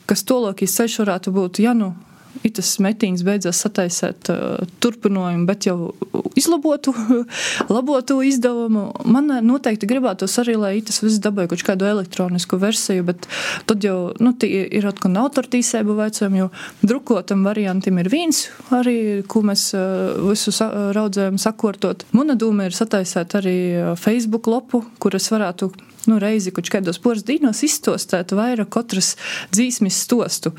kas 0.08 0.24
tolokīs 0.24 0.76
ceļš 0.78 1.02
varētu 1.04 1.34
būt, 1.34 1.62
ja 1.64 1.76
nu 1.76 1.94
itas 2.42 2.74
metīņas 2.82 3.22
beidzās 3.26 3.60
sataisēt 3.64 4.30
uh, 4.32 4.64
turpinājumu, 4.82 5.46
bet 5.48 5.68
jau 5.68 5.94
izlabotu, 6.38 6.94
labotu 7.76 8.18
izdevumu. 8.26 8.86
Man 9.06 9.30
noteikti 9.46 9.88
gribētos 9.90 10.34
arī, 10.42 10.56
lai 10.60 10.72
itas 10.80 11.00
viss 11.04 11.22
dabūja 11.22 11.52
kaut 11.52 11.64
kādu 11.66 11.88
elektronisku 11.88 12.58
versiju, 12.60 13.06
bet 13.10 13.28
tad 13.68 13.86
jau 13.86 14.12
nu, 14.18 14.34
ir 14.44 14.88
atkal 14.90 15.14
autortīsēba 15.24 15.96
veicam, 16.02 16.36
jo 16.38 16.50
drukotam 16.82 17.46
variantam 17.46 18.02
ir 18.02 18.10
viens 18.12 18.46
arī, 18.74 18.98
ko 19.30 19.44
mēs 19.46 19.70
uh, 19.78 20.16
visu 20.30 20.54
sa 20.54 20.70
raudzējam 20.96 21.38
sakortot. 21.40 22.06
Mana 22.16 22.38
doma 22.38 22.68
ir 22.68 22.76
sataisēt 22.76 23.38
arī 23.38 23.56
Facebook 24.00 24.48
lopu, 24.50 24.84
kur 24.98 25.14
es 25.16 25.30
varētu 25.32 25.70
nu, 26.10 26.18
reizi 26.20 26.52
kaut 26.54 26.68
kādos 26.72 27.00
poras 27.02 27.24
dīnos 27.26 27.62
izstostēt 27.66 28.34
vairāk 28.36 28.72
katras 28.74 29.14
dzīsmis 29.54 30.02
stostu 30.04 30.52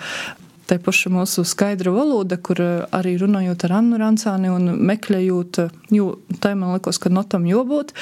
tā 0.69 0.77
paša 0.81 1.11
mūsu 1.13 1.45
skaidra 1.47 1.93
valoda, 1.95 2.37
kur 2.37 2.61
eh, 2.61 2.83
arī 2.95 3.15
runājot 3.21 3.67
ar 3.67 3.77
Annu 3.79 3.99
Rancāni 4.01 4.51
un 4.51 4.73
meklējot, 4.89 5.61
eh, 5.63 5.79
jo 5.95 6.11
tā 6.43 6.55
man 6.57 6.75
likos, 6.75 6.99
ka 7.01 7.11
notam 7.13 7.47
jābūt, 7.49 7.95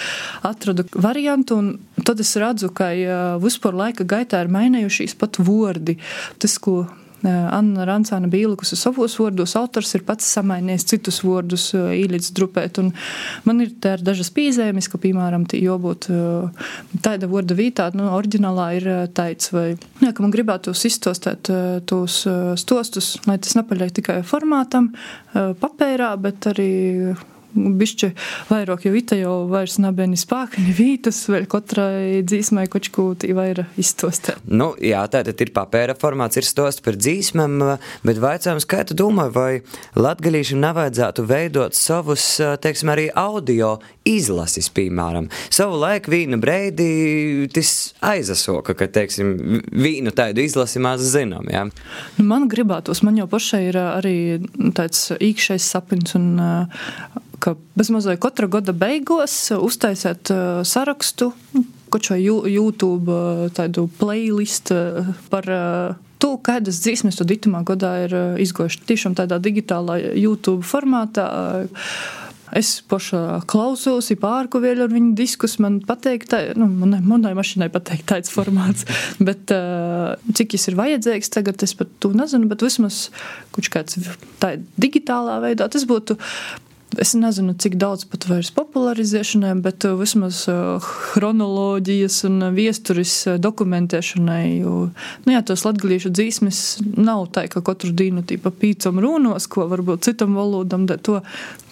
atradu 0.48 0.88
variantu, 0.94 1.60
tad 2.04 2.24
es 2.24 2.34
redzu, 2.40 2.72
ka 2.74 2.92
vispār 3.42 3.76
laika 3.78 4.06
gaitā 4.08 4.42
ir 4.44 4.52
mainījušies 4.54 5.16
pat 5.20 5.40
vārdi. 5.42 5.98
Tas, 6.42 6.58
ko 6.62 6.84
Anna 7.24 7.86
Rancāna 7.88 8.28
bija 8.32 8.50
ielikusi 8.50 8.78
savos 8.80 9.16
vārdos, 9.20 9.56
autors 9.60 9.94
ir 9.96 10.04
pats 10.08 10.28
samainījis 10.36 10.88
citus 10.92 11.22
vārdus 11.24 11.70
īlīdz 11.74 12.32
drupēt. 12.36 12.80
Un 12.84 12.92
man 13.48 13.64
ir 13.64 13.74
dažas 13.80 14.32
pīzējumas, 14.36 14.90
ka, 14.92 15.00
piemēram, 15.04 15.46
jābūt 15.56 16.10
tāda 17.06 17.30
vārda 17.32 17.58
vītā, 17.58 17.90
nu, 17.98 18.10
oriģinālā 18.18 18.70
ir 18.80 18.90
taids, 19.16 19.54
vai, 19.56 19.68
jā, 20.04 20.12
ka 20.12 20.26
man 20.26 20.34
gribētos 20.36 20.86
izstostēt 20.90 21.52
tos 21.90 22.24
stostus, 22.60 23.14
lai 23.30 23.40
tas 23.44 23.56
nepaļai 23.60 23.92
tikai 24.00 24.20
formātam, 24.28 24.92
papērā, 25.34 26.14
bet 26.22 26.52
arī 26.52 26.72
bišķi 27.54 28.12
vairāk, 28.50 28.88
jo 28.88 28.94
ita 28.98 29.18
jau 29.18 29.36
vairs 29.52 29.78
nebija 29.82 30.10
ni 30.10 30.20
spēka, 30.20 30.62
ni 30.64 30.74
vītas, 30.76 31.24
vēl 31.32 31.48
katrai 31.50 32.24
dzīsmai 32.26 32.66
kaut 32.72 32.90
ko 32.94 33.06
tī 33.20 33.34
vairāk 33.38 33.78
izstostē. 33.80 34.38
Nu, 34.50 34.74
jā, 34.82 35.04
tātad 35.12 35.40
ir 35.44 35.54
papēra 35.56 35.96
formāts, 36.00 36.40
ir 36.40 36.48
stost 36.48 36.84
par 36.86 36.98
dzīsmēm, 37.00 37.60
bet 38.06 38.22
vaicājums, 38.24 38.68
kā 38.70 38.84
tu 38.88 38.98
domā, 38.98 39.30
vai 39.34 39.62
latgalīšiem 39.98 40.62
nevajadzētu 40.64 41.26
veidot 41.30 41.78
savus, 41.78 42.26
teiksim, 42.64 42.94
arī 42.94 43.10
audio 43.16 43.78
izlasis, 44.08 44.70
piemēram. 44.74 45.30
Savu 45.54 45.78
laiku 45.80 46.12
vīna 46.14 46.40
breidi, 46.42 47.48
tas 47.54 47.94
aizasoka, 48.04 48.76
ka, 48.78 48.90
teiksim, 48.92 49.36
vīnu 49.72 50.14
tādu 50.16 50.44
izlasi 50.44 50.82
maz 50.84 51.06
zinām, 51.14 51.48
jā. 51.52 51.68
Nu, 52.18 52.28
man 52.28 52.50
gribētos, 52.52 53.04
man 53.06 53.20
jau 53.22 53.30
pašai 53.32 53.64
ir 53.70 53.80
arī 53.84 54.18
tāds 54.76 55.12
īkšais 55.14 55.72
sapins 55.76 56.18
un 56.20 56.34
ka 57.44 57.56
bezmazliet 57.78 58.22
katra 58.24 58.48
gada 58.52 58.76
beigās 58.76 59.36
uztaisīt 59.58 60.32
uh, 60.32 60.64
sarakstu, 60.68 61.34
kaut 61.92 62.08
šo 62.08 62.18
YouTube 62.18 63.12
uh, 63.12 63.46
tādu 63.56 63.90
playlist 64.00 64.72
uh, 64.76 65.14
par 65.34 65.50
to, 66.24 66.34
kādas 66.40 66.80
dzīsmes 66.86 67.20
tu 67.20 67.28
ditamā 67.28 67.66
gadā 67.68 67.94
ir 68.06 68.18
izgojuši 68.44 68.86
tiešām 68.88 69.18
tādā 69.20 69.42
digitālā 69.44 70.00
YouTube 70.16 70.64
formātā. 70.64 71.28
Es 72.54 72.84
pašā 72.86 73.42
klausos, 73.50 74.12
pārku 74.22 74.60
vēl 74.62 74.84
ar 74.86 74.92
viņu 74.94 75.16
diskus. 75.18 75.56
Man 75.64 75.80
patīk, 75.84 76.28
tā, 76.30 76.44
nu, 76.54 76.68
manai, 76.70 77.00
manai 77.02 77.32
mašīnai 77.34 77.68
patīk 77.74 78.06
tāds 78.08 78.30
formāts. 78.32 78.86
bet 79.28 79.50
cik 79.50 80.54
tas 80.54 80.70
ir 80.70 80.78
vajadzīgs 80.78 81.34
tagad, 81.34 81.66
es 81.66 81.74
pat 81.80 81.90
to 82.04 82.14
nezinu. 82.14 82.48
Bet 82.52 82.62
vismaz 82.64 83.08
kaut 83.56 83.72
kāds 83.74 83.98
tā 84.40 84.54
digitālā 84.78 85.40
veidā 85.44 85.68
tas 85.74 85.88
būtu 85.90 86.20
Es 87.02 87.14
nezinu, 87.18 87.56
cik 87.58 87.76
daudz 87.82 88.04
pat 88.06 88.28
vairs 88.30 88.52
popularizēšanai, 88.54 89.54
bet 89.66 89.86
uh, 89.88 89.96
vismaz 89.98 90.44
uh, 90.52 90.84
chronoloģijas 90.84 92.20
un 92.28 92.36
uh, 92.46 92.52
viesturis 92.54 93.14
dokumentēšanai. 93.42 94.60
Jo, 94.60 94.74
nu 95.26 95.34
jā, 95.34 95.42
tos 95.48 95.64
latgaliešu 95.66 96.12
dzīsmes 96.14 96.60
nav 96.94 97.26
tā, 97.34 97.48
ka 97.50 97.64
katru 97.66 97.94
dienu 97.98 98.22
tīpa 98.28 98.52
pīcam 98.54 99.02
rūnos, 99.02 99.48
ko 99.50 99.66
varbūt 99.72 100.10
citam 100.10 100.38
valodam, 100.38 100.86
bet 100.90 101.02
to 101.08 101.18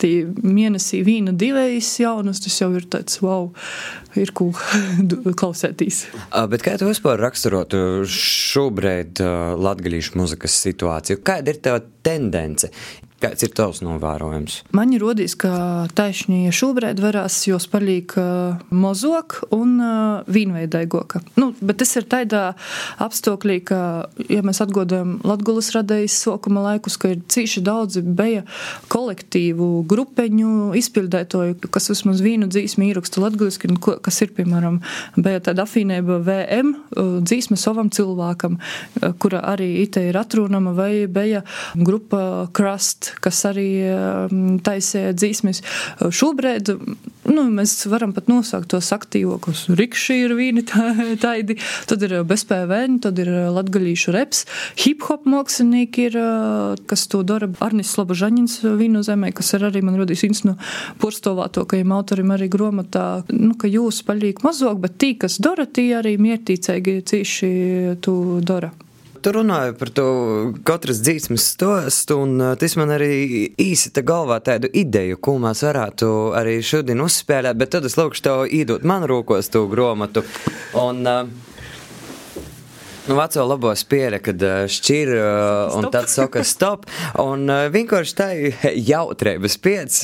tī 0.02 0.12
mēnesī 0.42 1.04
vīna 1.06 1.36
divējas 1.38 1.92
jaunas, 2.02 2.42
tas 2.42 2.58
jau 2.64 2.72
ir 2.80 2.90
tāds, 2.90 3.22
wow, 3.22 3.52
ir 4.18 4.34
ko 4.34 4.50
klausētīs. 5.44 6.06
Bet 6.50 6.66
kā 6.66 6.80
tu 6.82 6.90
vispār 6.90 7.22
raksturotu 7.22 8.02
šobrīd 8.10 9.22
latgaliešu 9.62 10.18
muzikas 10.18 10.58
situāciju? 10.66 11.22
Kāda 11.22 11.54
ir 11.54 11.62
tava 11.62 11.86
tendence? 12.02 12.74
Kāds 13.22 13.46
ir 13.46 13.52
tavs 13.54 13.84
novērojums? 13.86 14.56
Man 14.74 14.94
ir 14.96 15.04
rodījis, 15.04 15.36
ka 15.44 15.52
taisnība 15.98 16.54
šobrīd 16.56 17.02
varās 17.04 17.36
jūs 17.46 17.68
paliek 17.70 18.16
mozok 18.74 19.38
un 19.54 19.76
vīnveidaigoka. 20.26 21.22
Nu, 21.38 21.52
bet 21.62 21.82
tas 21.84 21.94
ir 22.00 22.08
tādā 22.10 22.44
apstākļī, 23.04 23.58
ka, 23.70 23.82
ja 24.26 24.42
mēs 24.46 24.64
atgodam 24.66 25.20
Latgulas 25.28 25.70
radējas 25.76 26.18
sokuma 26.26 26.64
laikus, 26.66 26.98
ka 26.98 27.14
ir 27.14 27.22
cīši 27.30 27.62
daudzi 27.66 28.02
bija 28.02 28.42
kolektīvu 28.92 29.70
grupeņu 29.92 30.72
izpildētoju, 30.82 31.60
kas 31.70 31.92
vismaz 31.94 32.24
vīnu 32.26 32.50
dzīsmi 32.50 32.90
īraksta 32.90 33.22
latguliski, 33.22 33.70
kas 33.78 34.22
ir, 34.26 34.34
piemēram, 34.38 34.82
bija 35.20 35.44
tāda 35.46 35.68
afinēba 35.70 36.18
VM 36.26 36.74
dzīsme 37.22 37.60
savam 37.60 37.94
cilvēkam, 37.94 38.58
kura 39.22 39.46
arī 39.54 39.72
ite 39.86 40.08
ir 40.10 40.18
atrunama, 40.18 40.74
vai 40.78 41.06
bija 41.12 41.46
grupa 41.78 42.48
Crust, 42.58 43.11
kas 43.24 43.44
arī 43.50 43.70
um, 43.92 44.60
taisīja 44.64 45.16
dzīsmes. 45.18 45.62
Šobrīd 46.12 46.72
nu, 47.30 47.46
mēs 47.54 47.76
varam 47.92 48.14
pat 48.16 48.30
nosaukt 48.32 48.72
tos 48.74 48.92
aktīvākos. 48.96 49.68
Rikšķi 49.78 50.18
ir 50.26 50.36
vīni 50.38 50.64
tādi, 51.22 51.58
tad 51.90 52.06
ir 52.08 52.18
bezpēvēni, 52.28 53.00
tad 53.04 53.20
ir 53.22 53.32
latgaļīšu 53.54 54.16
reps, 54.16 54.46
hip-hop 54.82 55.28
mākslinieki 55.30 56.08
ir, 56.10 56.20
uh, 56.22 56.82
kas 56.90 57.08
to 57.12 57.24
dara. 57.28 57.50
Arnis 57.62 57.92
Slobožaņins 57.96 58.62
vīnu 58.80 59.04
zemē, 59.06 59.34
kas 59.38 59.54
ir 59.58 59.68
arī 59.70 59.84
man 59.86 60.00
rodīs 60.00 60.24
viens 60.26 60.44
no 60.48 60.58
porstovātokajiem 61.02 61.92
autorim 61.96 62.34
arī 62.36 62.50
gromatā, 62.52 63.24
nu, 63.34 63.54
ka 63.60 63.70
jūs 63.70 64.04
paliek 64.08 64.42
mazāk, 64.46 64.80
bet 64.84 64.98
tī, 65.02 65.14
kas 65.22 65.40
dara, 65.44 65.68
tī 65.68 65.92
arī 65.98 66.18
miertīcīgi 66.22 67.02
cīši 67.12 67.52
tu 68.06 68.16
dara. 68.46 68.72
Tu 69.24 69.32
runāji 69.36 69.76
par 69.80 69.90
to 69.96 70.06
katras 70.68 71.02
dzīsmes 71.06 71.46
stostu, 71.54 72.18
un 72.26 72.42
tas 72.60 72.76
man 72.80 72.94
arī 72.96 73.12
īsi 73.62 73.92
te 73.94 74.04
galvā 74.06 74.40
tādu 74.44 74.70
ideju, 74.74 75.20
ko 75.22 75.38
mēs 75.42 75.64
varētu 75.68 76.10
arī 76.38 76.58
šodien 76.66 77.04
uzspēlēt, 77.06 77.60
bet 77.60 77.74
tad 77.76 77.88
es 77.90 77.98
lūkšu 78.00 78.26
tev 78.26 78.44
īdot 78.50 78.86
man 78.88 79.06
rokos 79.10 79.52
to 79.54 79.68
gromatu. 79.72 80.26
Un, 80.80 81.08
Nu, 83.10 83.16
veco 83.18 83.42
labo 83.50 83.72
spēle, 83.76 84.20
kad 84.22 84.44
šķir 84.70 85.10
un 85.74 85.88
tad 85.92 86.06
saka 86.14 86.44
stop. 86.46 86.86
Un 87.20 87.50
vienkārši 87.74 88.14
tā 88.14 88.28
jautrības 88.78 89.58
pēc 89.58 89.98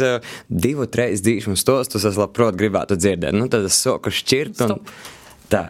divu, 0.50 0.88
trīs 0.90 1.22
dzīšanu 1.22 1.62
stostus 1.62 2.08
es 2.10 2.18
labprāt 2.18 2.58
gribētu 2.58 2.98
dzirdēt. 2.98 3.38
Nu, 3.38 3.46
tad 3.54 3.70
es 3.70 3.78
soku 3.78 4.10
šķirt 4.10 4.66
un 4.66 4.74
stop. 4.74 4.92
tā. 5.54 5.64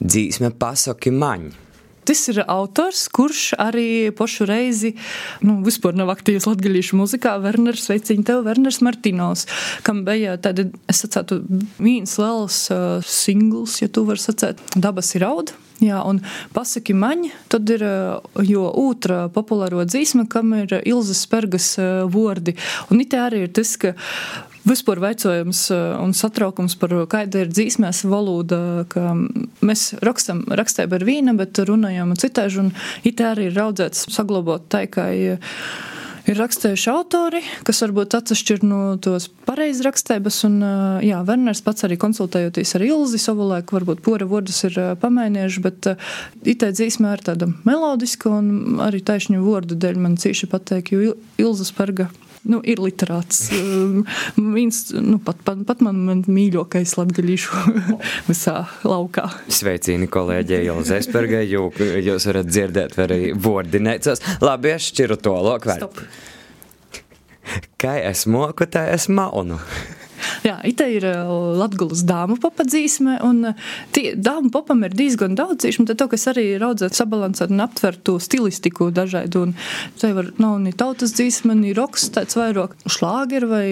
Dzīsme 0.00 0.54
pasaki 0.56 1.12
maņi. 1.12 1.65
Tas 2.06 2.22
ir 2.30 2.42
autors, 2.46 3.06
kurš 3.12 3.42
arī 3.58 4.12
pašu 4.16 4.46
reizi 4.48 4.94
nu, 5.42 5.58
vispār 5.66 5.96
nav 5.98 6.12
aktīvs 6.14 6.48
latviešu 6.48 6.98
muzikā. 7.00 7.36
Werners, 7.42 7.86
sveiciņ 7.88 8.24
tev, 8.26 8.44
Werners 8.46 8.80
Martinovs, 8.84 9.46
kam 9.86 10.04
bija 10.06 10.36
tāda, 10.42 10.68
es 10.90 11.02
sacētu, 11.04 11.42
viens 11.82 12.16
liels 12.20 12.60
uh, 12.74 12.98
singls, 13.02 13.80
ja 13.82 13.90
tu 13.90 14.06
vari 14.08 14.22
sacēt, 14.22 14.62
dabas 14.78 15.14
ir 15.18 15.26
auda. 15.26 15.56
Jā, 15.82 15.98
un 16.08 16.22
pasaki 16.56 16.94
man, 16.96 17.26
tad 17.52 17.68
ir 17.68 17.82
jo 18.48 18.62
otra 18.80 19.26
populāro 19.32 19.82
dzīsme, 19.84 20.24
kam 20.32 20.54
ir 20.56 20.78
Ilzas 20.78 21.26
Spērgas 21.26 21.74
vārdi. 22.12 22.56
Un 22.88 23.02
it 23.04 23.12
arī 23.12 23.44
ir 23.44 23.52
tas, 23.58 23.74
ka 23.80 23.92
vispār 24.66 25.00
veicojums 25.02 25.66
un 25.72 26.14
satraukums 26.16 26.76
par 26.80 26.94
kāda 27.12 27.44
ir 27.44 27.52
dzīsmēs 27.52 28.04
valoda, 28.10 28.60
ka 28.92 29.14
mēs 29.66 29.88
rakstam, 30.04 30.44
rakstēju 30.60 30.96
ar 30.98 31.06
vīna, 31.06 31.36
bet 31.38 31.58
runājam 31.66 32.14
citāži, 32.18 32.64
un 32.66 32.72
it 33.06 33.22
arī 33.24 33.50
ir 33.50 33.58
raudzēts 33.58 34.08
saglabāt 34.14 34.70
tā, 34.72 34.86
ka 34.90 35.10
ir 35.14 35.38
rakstējuši 36.34 36.88
autori, 36.90 37.40
kas 37.66 37.82
varbūt 37.84 38.16
atšķir 38.18 38.64
no 38.66 38.80
tos 39.02 39.28
pareizrakstības. 39.46 40.40
Un, 40.48 40.58
jā, 41.06 41.20
Werners 41.26 41.62
pats 41.62 41.86
arī 41.86 41.98
konsultējoties 42.02 42.74
ar 42.78 42.86
Ilzi 42.86 43.20
savulaik, 43.22 43.70
varbūt 43.74 44.02
pora 44.06 44.26
vārdus 44.26 44.64
ir 44.66 44.78
pamainījuši, 45.02 45.62
bet 45.62 45.90
itē 46.42 46.72
dzīsmē 46.74 47.14
ir 47.14 47.24
tāda 47.30 47.50
melodiska 47.68 48.32
un 48.32 48.80
arī 48.82 49.04
taisņu 49.06 49.44
vārdu 49.46 49.78
dēļ 49.78 50.02
man 50.02 50.18
cīši 50.20 50.50
pateik, 50.50 50.90
jo 50.94 51.14
Ilza 51.38 51.68
Sperga 51.68 52.10
nu, 52.48 52.60
ir 52.66 52.80
literāts. 52.82 53.48
Viņš 54.36 54.80
nu, 55.02 55.18
pat, 55.22 55.40
pat, 55.46 55.62
pat 55.68 55.82
man, 55.84 55.98
man 56.08 56.22
mīļākais 56.28 56.96
latgaļīšu 56.98 57.64
visā 58.30 58.56
laukā. 58.86 59.28
Sveicini 59.52 60.08
kolēģei 60.12 60.62
Ilze 60.70 61.00
Espergai, 61.02 61.44
jo 61.50 61.68
jūs 61.76 62.28
varat 62.30 62.50
dzirdēt 62.50 62.98
arī 63.06 63.20
vordinēcas. 63.34 64.24
Labi, 64.44 64.74
es 64.76 64.90
šķiru 64.92 65.20
to 65.22 65.36
lokvēr. 65.48 65.86
Kā 67.80 67.98
es 68.02 68.26
moku, 68.30 68.66
tā 68.70 68.88
es 68.94 69.06
maunu. 69.12 69.60
Jā, 70.46 70.56
ita 70.66 70.86
ir 70.90 71.04
Latgulas 71.58 72.04
dāmu 72.06 72.36
popa 72.40 72.66
dzīsme, 72.66 73.18
un 73.26 73.52
tie, 73.94 74.12
dāmu 74.14 74.50
popam 74.54 74.84
ir 74.86 74.94
diezgan 74.96 75.36
daudz 75.38 75.64
dzīsmu, 75.64 75.86
tad 75.88 76.00
to, 76.00 76.08
kas 76.12 76.26
arī 76.32 76.46
raudzēt 76.60 76.96
sabalansēt 76.96 77.52
un 77.54 77.64
aptvert 77.64 78.02
to 78.06 78.16
stilistiku 78.22 78.90
dažādu, 78.94 79.46
un 79.48 79.54
te 80.00 80.12
var 80.16 80.30
nav 80.42 80.58
ni 80.62 80.72
tautas 80.76 81.14
dzīsme, 81.16 81.56
ni 81.58 81.74
roks, 81.76 82.08
tāds 82.14 82.38
vairāk 82.38 82.76
šlāgeri, 82.90 83.50
vai 83.50 83.66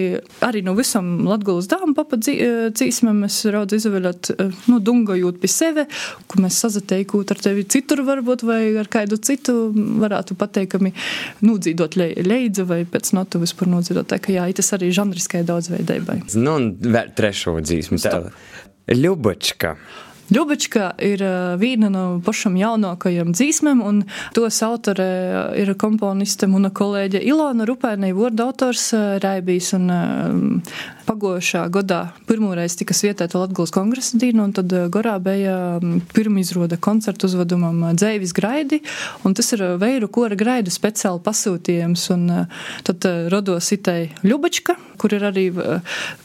arī 0.45 0.63
no 0.65 0.75
visam 0.77 1.13
Latgulas 1.25 1.69
dāmu 1.71 1.95
popa 1.97 2.19
uh, 2.19 2.67
dzīsmēm 2.75 3.23
mēs 3.25 3.39
raudz 3.53 3.77
izvēlēt, 3.79 4.33
nu, 4.71 4.79
dungojot 4.83 5.39
pie 5.41 5.51
sevi, 5.51 5.87
ko 6.27 6.41
mēs 6.43 6.59
sazateikot 6.65 7.33
ar 7.33 7.41
tevi 7.41 7.65
citur 7.71 8.03
varbūt, 8.07 8.45
vai 8.47 8.61
ar 8.79 8.89
kādu 8.91 9.19
citu 9.21 9.71
varētu 9.73 10.37
pateikami 10.39 10.93
nūdzīdot 11.45 11.97
le, 11.99 12.11
leidza, 12.25 12.65
vai 12.67 12.83
pēc 12.89 13.13
notu 13.17 13.41
vispār 13.43 13.71
nūdzīdot, 13.71 14.09
tā 14.11 14.19
ka 14.21 14.33
jā, 14.35 14.47
tas 14.55 14.73
arī 14.77 14.91
žanriskai 14.95 15.43
daudzveidībai. 15.47 16.21
Nu, 16.39 16.57
un 16.59 16.97
trešo 17.15 17.57
dzīsmu. 17.61 18.01
Ļubačka. 18.91 19.75
Ļubička 20.33 20.87
ir 21.05 21.21
viena 21.61 21.91
no 21.93 22.03
pašām 22.25 22.55
jaunākajām 22.57 23.35
dzīsmēm, 23.35 23.81
un 23.85 23.99
tos 24.33 24.57
autore 24.65 25.05
ir 25.61 25.69
komponiste 25.77 26.49
mana 26.49 26.71
kolēģe 26.73 27.21
Ilona 27.29 27.67
Rupēnei, 27.69 28.15
vārdu 28.17 28.47
autors 28.47 28.87
Raibijs, 29.21 29.75
un 29.77 30.63
pagojušā 31.07 31.63
gadā 31.73 32.01
pirmoreiz 32.27 32.75
tika 32.79 32.95
svietēta 32.97 33.39
Latgulas 33.39 33.73
kongresa 33.75 34.19
dīna, 34.19 34.47
un 34.47 34.55
tad 34.57 34.73
Gorā 34.93 35.15
bija 35.23 35.79
pirmizroda 36.15 36.79
koncertu 36.81 37.29
uzvedumam 37.29 37.93
Dzēvis 37.95 38.35
Graidi, 38.35 38.81
un 39.23 39.37
tas 39.37 39.53
ir 39.55 39.63
veiru 39.81 40.09
kora 40.11 40.37
graidu 40.37 40.73
speciāli 40.73 41.23
pasūtījums, 41.25 42.09
un 42.15 42.27
tad 42.87 43.07
rodos 43.31 43.71
itei 43.75 44.09
Ļubička, 44.25 44.75
kur 44.99 45.13
ir 45.15 45.25
arī 45.27 45.47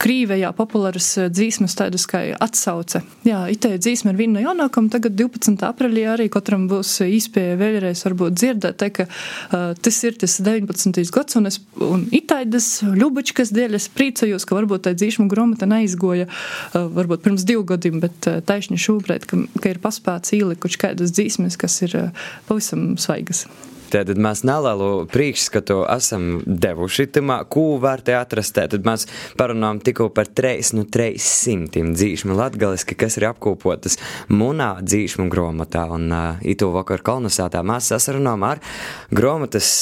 Krīvejā 0.00 0.52
populāras 0.56 1.12
dzīsmes 1.30 1.76
tādas 1.78 2.06
kā 2.10 2.22
atsauce. 2.40 3.02
Jā, 3.26 3.44
dzīsmes 3.50 4.00
dzīsme 4.00 4.14
ir 4.14 4.18
viena 4.18 4.38
no 4.38 4.44
jaunākajām. 4.44 4.88
Tagad 4.92 5.16
12. 5.18 5.58
aprīlī 5.66 6.04
arī 6.08 6.28
katram 6.32 6.66
būs 6.70 7.00
īspēja 7.04 7.56
vēlreiz 7.60 8.04
varbūt 8.06 8.36
dzirdēt, 8.38 8.76
te, 8.80 8.90
ka 8.94 9.06
uh, 9.06 9.72
tas 9.74 9.98
ir 10.06 10.16
tas 10.20 10.38
19. 10.40 11.02
gads, 11.12 11.36
un, 11.36 11.46
es, 11.50 11.60
un 11.82 12.06
itaidas 12.14 12.68
ļubačkas 12.84 13.52
dēļ 13.54 13.76
es 13.78 13.88
priecājos, 13.92 14.46
ka 14.46 14.56
varbūt 14.56 14.69
tā 14.78 14.94
dzīšma 14.94 15.26
gromata 15.32 15.66
neizgoja 15.70 16.28
uh, 16.28 16.86
varbūt 16.94 17.24
pirms 17.26 17.48
divu 17.48 17.66
gadiem, 17.72 17.98
bet 18.04 18.30
uh, 18.30 18.38
taisni 18.46 18.78
šobrīd, 18.80 19.26
ka, 19.26 19.42
ka 19.58 19.74
ir 19.74 19.82
paspēts 19.82 20.36
ielikuši 20.36 20.84
kādas 20.86 21.16
dzīsmes, 21.16 21.58
kas 21.60 21.80
ir 21.88 21.98
uh, 21.98 22.24
pavisam 22.48 22.94
svaigas. 23.00 23.46
Tad 23.90 24.12
mēs 24.22 24.44
nelielu 24.46 25.06
priekšskatu 25.10 25.80
esam 25.90 26.26
devuši 26.46 27.08
tam, 27.10 27.32
ko 27.50 27.64
var 27.82 28.02
te 28.06 28.14
atrast. 28.14 28.54
Tad 28.54 28.86
mēs 28.86 29.08
parunājam 29.38 29.80
tikko 29.82 30.06
par 30.14 30.30
3 30.30 30.76
no 30.78 30.84
300 30.86 31.82
dzīšmu 31.96 32.36
latgaliski, 32.38 32.94
kas 32.98 33.18
ir 33.18 33.26
apkopotas 33.32 33.98
munā 34.30 34.76
dzīšmu 34.84 35.26
grāmatā. 35.32 35.88
Un 35.90 36.06
uh, 36.14 36.44
itu 36.46 36.70
vakar 36.70 37.02
kolonizētā 37.06 37.64
mēs 37.66 37.90
sasarunājam 37.90 38.46
ar 38.52 38.62
grāmatas 39.10 39.72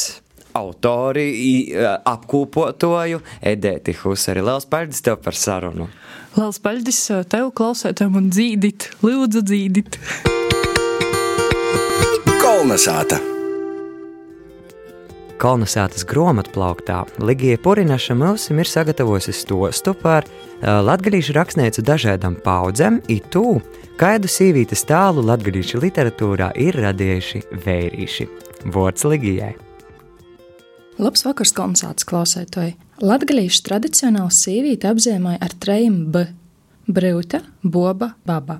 autori, 0.58 1.28
apkopotoju 2.04 3.22
Edēti 3.52 3.94
Husari. 4.02 4.44
Liels 4.44 4.68
paldies 4.70 5.02
tev 5.04 5.20
par 5.24 5.38
sarunu! 5.38 5.88
Liels 6.36 6.60
paldies 6.62 7.00
tev, 7.30 7.50
klausētājiem, 7.58 8.20
un 8.20 8.28
dzīdit, 8.34 8.90
lūdzu, 9.06 9.42
dzīdit! 9.48 9.98
Kolnesāta! 12.42 13.18
Kolnesātas 15.38 16.02
grāmatplauktā 16.08 17.04
Ligija 17.22 17.58
Purinaša 17.62 18.16
Milsim 18.18 18.58
ir 18.58 18.66
sagatavojusi 18.66 19.34
stostu 19.36 19.94
par 19.94 20.26
uh, 20.26 20.80
latgadījušu 20.82 21.36
rakstnieci 21.36 21.84
dažādām 21.86 22.40
paudzēm, 22.42 22.98
itū, 23.06 23.60
kādu 24.00 24.30
sīvītas 24.32 24.82
tālu 24.90 25.22
latgadījušu 25.28 25.84
literatūrā 25.86 26.50
ir 26.58 26.82
radījuši 26.82 27.44
vērīši. 27.68 28.28
Vārds 28.74 29.06
Ligijai. 29.06 29.54
Labs 30.98 31.22
vakars, 31.22 31.52
kolonizācijas 31.54 32.06
klausētāji! 32.10 32.74
Latgadījušu 33.06 33.62
tradicionāli 33.68 34.34
sīvīti 34.34 34.88
apzīmēja 34.90 35.38
ar 35.46 35.52
trejiem 35.62 36.00
B- 36.10 36.24
brūta, 36.96 37.44
boba, 37.62 38.14
baba. 38.26 38.58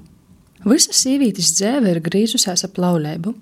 Visa 0.65 0.95
sīvītis 0.95 1.51
dzēve 1.59 1.91
ir 1.91 2.01
grīzusies 2.01 2.65
ap 2.65 2.79
laulību, 2.79 3.35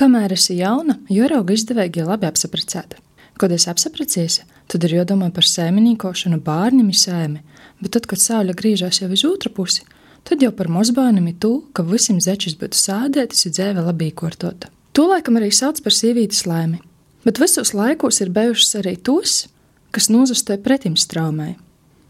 Kamēr 0.00 0.32
esi 0.32 0.56
jauna, 0.56 0.96
jo 1.12 1.26
rauga 1.28 1.52
izdevīgi 1.52 2.06
labi 2.06 2.24
apsaprecēta. 2.30 2.96
Kad 3.36 3.52
esi 3.52 3.68
apsaprecējusi, 3.68 4.46
tad 4.68 4.84
ir 4.84 4.94
jādomā 5.00 5.30
par 5.34 5.44
sēmenīkošanu 5.44 6.40
bērnam 6.40 6.88
izsēmi, 6.88 7.42
bet 7.82 7.92
tad, 7.92 8.06
kad 8.06 8.18
saule 8.18 8.54
griežas 8.56 9.02
jau 9.02 9.10
uz 9.12 9.24
otru 9.28 9.50
pusi, 9.52 9.82
tad 10.24 10.40
jau 10.40 10.52
par 10.52 10.68
mazbērnam 10.72 11.28
ir 11.28 11.34
tū, 11.34 11.64
ka 11.74 11.82
visiem 11.82 12.20
zečus 12.20 12.56
būtu 12.56 12.80
sādētis 12.80 13.44
un 13.46 13.52
dzēve 13.52 13.84
labi 13.84 14.10
kārtota. 14.12 14.72
To 14.96 15.08
laikam 15.12 15.36
arī 15.36 15.50
sauc 15.52 15.82
par 15.84 15.92
sievietes 15.92 16.46
laimi, 16.48 16.80
bet 17.24 17.40
visos 17.42 17.74
laikos 17.76 18.20
ir 18.20 18.30
bijušas 18.34 18.80
arī 18.82 18.96
tos, 18.96 19.46
kas 19.90 20.10
nozastoja 20.12 20.60
pretim 20.62 20.96
straumai. 20.96 21.56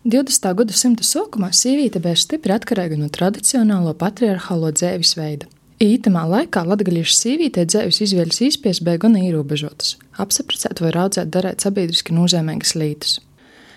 20. 0.05 0.53
gadsimta 0.57 1.05
sākumā 1.05 1.51
sieviete 1.53 2.01
bija 2.01 2.17
stipri 2.17 2.55
atkarīga 2.55 2.97
no 2.97 3.11
tradicionālo 3.13 3.93
patriarchālo 4.01 4.71
dzīves 4.73 5.17
veida. 5.19 5.49
Ītamā 5.81 6.27
laikā 6.29 6.63
latgaļiešu 6.69 7.15
sīvītē 7.17 7.67
dzēvis 7.69 8.03
izvēles 8.05 8.41
īspies 8.45 8.83
bija 8.85 9.01
gana 9.01 9.21
ierobežotas, 9.25 9.95
apsaprecēt 10.21 10.81
vai 10.85 10.93
raudzēt 10.97 11.31
darēt 11.33 11.65
sabiedriski 11.65 12.17
nozīmīgas 12.17 12.75
lītas. 12.77 13.19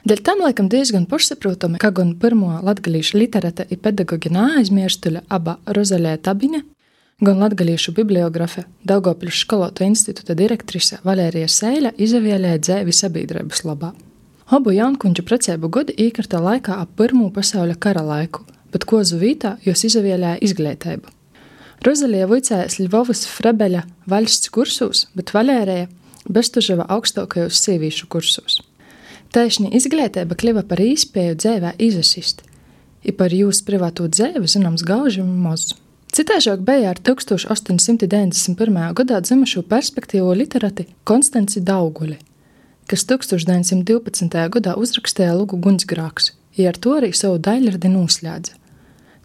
Dēļ 0.04 0.20
tam 0.28 0.42
laikam 0.44 0.68
diezgan 0.68 1.06
pašsaprotami, 1.08 1.80
ka 1.80 1.94
gan 1.96 2.10
pirmo 2.20 2.58
latgaļiešu 2.60 3.20
literāta 3.22 3.64
ir 3.72 3.80
pedagoģa 3.84 4.34
neaizmirstuļa 4.36 5.22
aba 5.32 5.56
Rozaļē 5.64 6.18
Tabiņa, 6.28 6.60
gan 7.24 7.40
latgaļiešu 7.40 7.94
bibliografe 7.96 8.66
Daugopļu 8.88 9.32
skolotu 9.34 9.86
institūta 9.86 10.36
direktrise 10.38 11.00
Valērija 11.08 11.48
Sēļa 11.52 11.94
izvēlēja 12.02 12.60
dzēvi 12.60 12.96
sabiedrības 12.96 13.64
labā. 13.68 13.94
Obu 14.54 14.74
jaunkuņģu 14.76 15.24
precēbu 15.26 15.70
gadi 15.72 15.96
īkarta 16.08 16.42
laikā 16.44 16.78
ap 16.84 16.96
Pirmā 17.00 17.30
pasaules 17.34 17.80
kara 17.80 18.04
laiku, 18.04 18.44
bet 18.74 18.86
kozu 18.90 19.20
vītā 19.22 19.56
jūs 19.64 19.86
izvēlēja 19.90 20.42
izglītību. 20.44 21.14
Rozalija 21.84 22.28
vicējas 22.32 22.78
Ļuvovas 22.80 23.26
Frebeļa 23.28 23.84
valsts 24.08 24.52
kursos, 24.54 25.08
bet 25.16 25.34
Valērija 25.36 25.90
Bestužava 26.24 26.86
augstākajos 26.96 27.60
sievīšu 27.60 28.08
kursos. 28.12 28.62
Taisni 29.36 29.74
izglītība 29.76 30.38
kļuva 30.40 30.64
par 30.70 30.80
īspēju 30.80 31.36
dzīvē 31.40 31.74
izasist, 31.84 32.44
i 33.04 33.12
par 33.12 33.34
jūsu 33.36 33.66
privāto 33.68 34.08
dzīvi 34.08 34.48
zināms 34.48 34.86
gauži 34.88 35.24
maz. 35.24 35.74
Citāžāk 36.14 36.60
bija 36.62 36.92
ar 36.92 37.00
1891. 37.02 38.76
gadā 38.94 39.18
dzimušo 39.26 39.64
perspektīvo 39.66 40.36
literati 40.38 40.86
Konstanci 41.10 41.64
Dauguļi, 41.66 42.20
kas 42.86 43.02
1912. 43.10 44.44
gadā 44.54 44.76
uzrakstīja 44.78 45.34
Lugu 45.34 45.58
Gunsgrāks, 45.58 46.36
ja 46.54 46.70
ar 46.70 46.78
to 46.78 46.94
arī 47.00 47.10
savu 47.18 47.40
daļradi 47.42 47.90
noslēdza. 47.96 48.54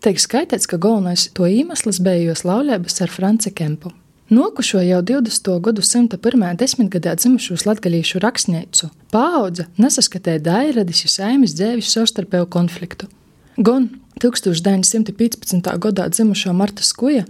Tiek 0.01 0.17
skaitīts, 0.17 0.65
ka 0.71 0.81
galvenais 0.81 1.27
to 1.37 1.45
iemesls 1.45 2.01
bija 2.01 2.31
jos 2.31 2.47
laulības 2.49 2.97
ar 3.05 3.13
Franci 3.13 3.53
Kempu. 3.53 3.93
Nokušo 4.33 4.81
jau 4.81 5.03
20. 5.13 5.53
gadu 5.61 5.85
101. 5.85 6.57
desmitgadā 6.57 7.19
dzimušos 7.21 7.69
latgalīšu 7.69 8.25
rakstniecu 8.25 8.89
paudze 9.13 9.69
nesaskatīja 9.77 10.41
daļradis 10.49 11.05
ja 11.05 11.15
saimas 11.19 11.53
dzēvis 11.53 11.93
savstarpēju 11.93 12.49
konfliktu. 12.49 13.13
Gan 13.59 13.89
1915. 14.23 15.79
gadā 15.79 16.09
dzimušo 16.09 16.53
Marta 16.55 16.83
Skuja, 16.87 17.25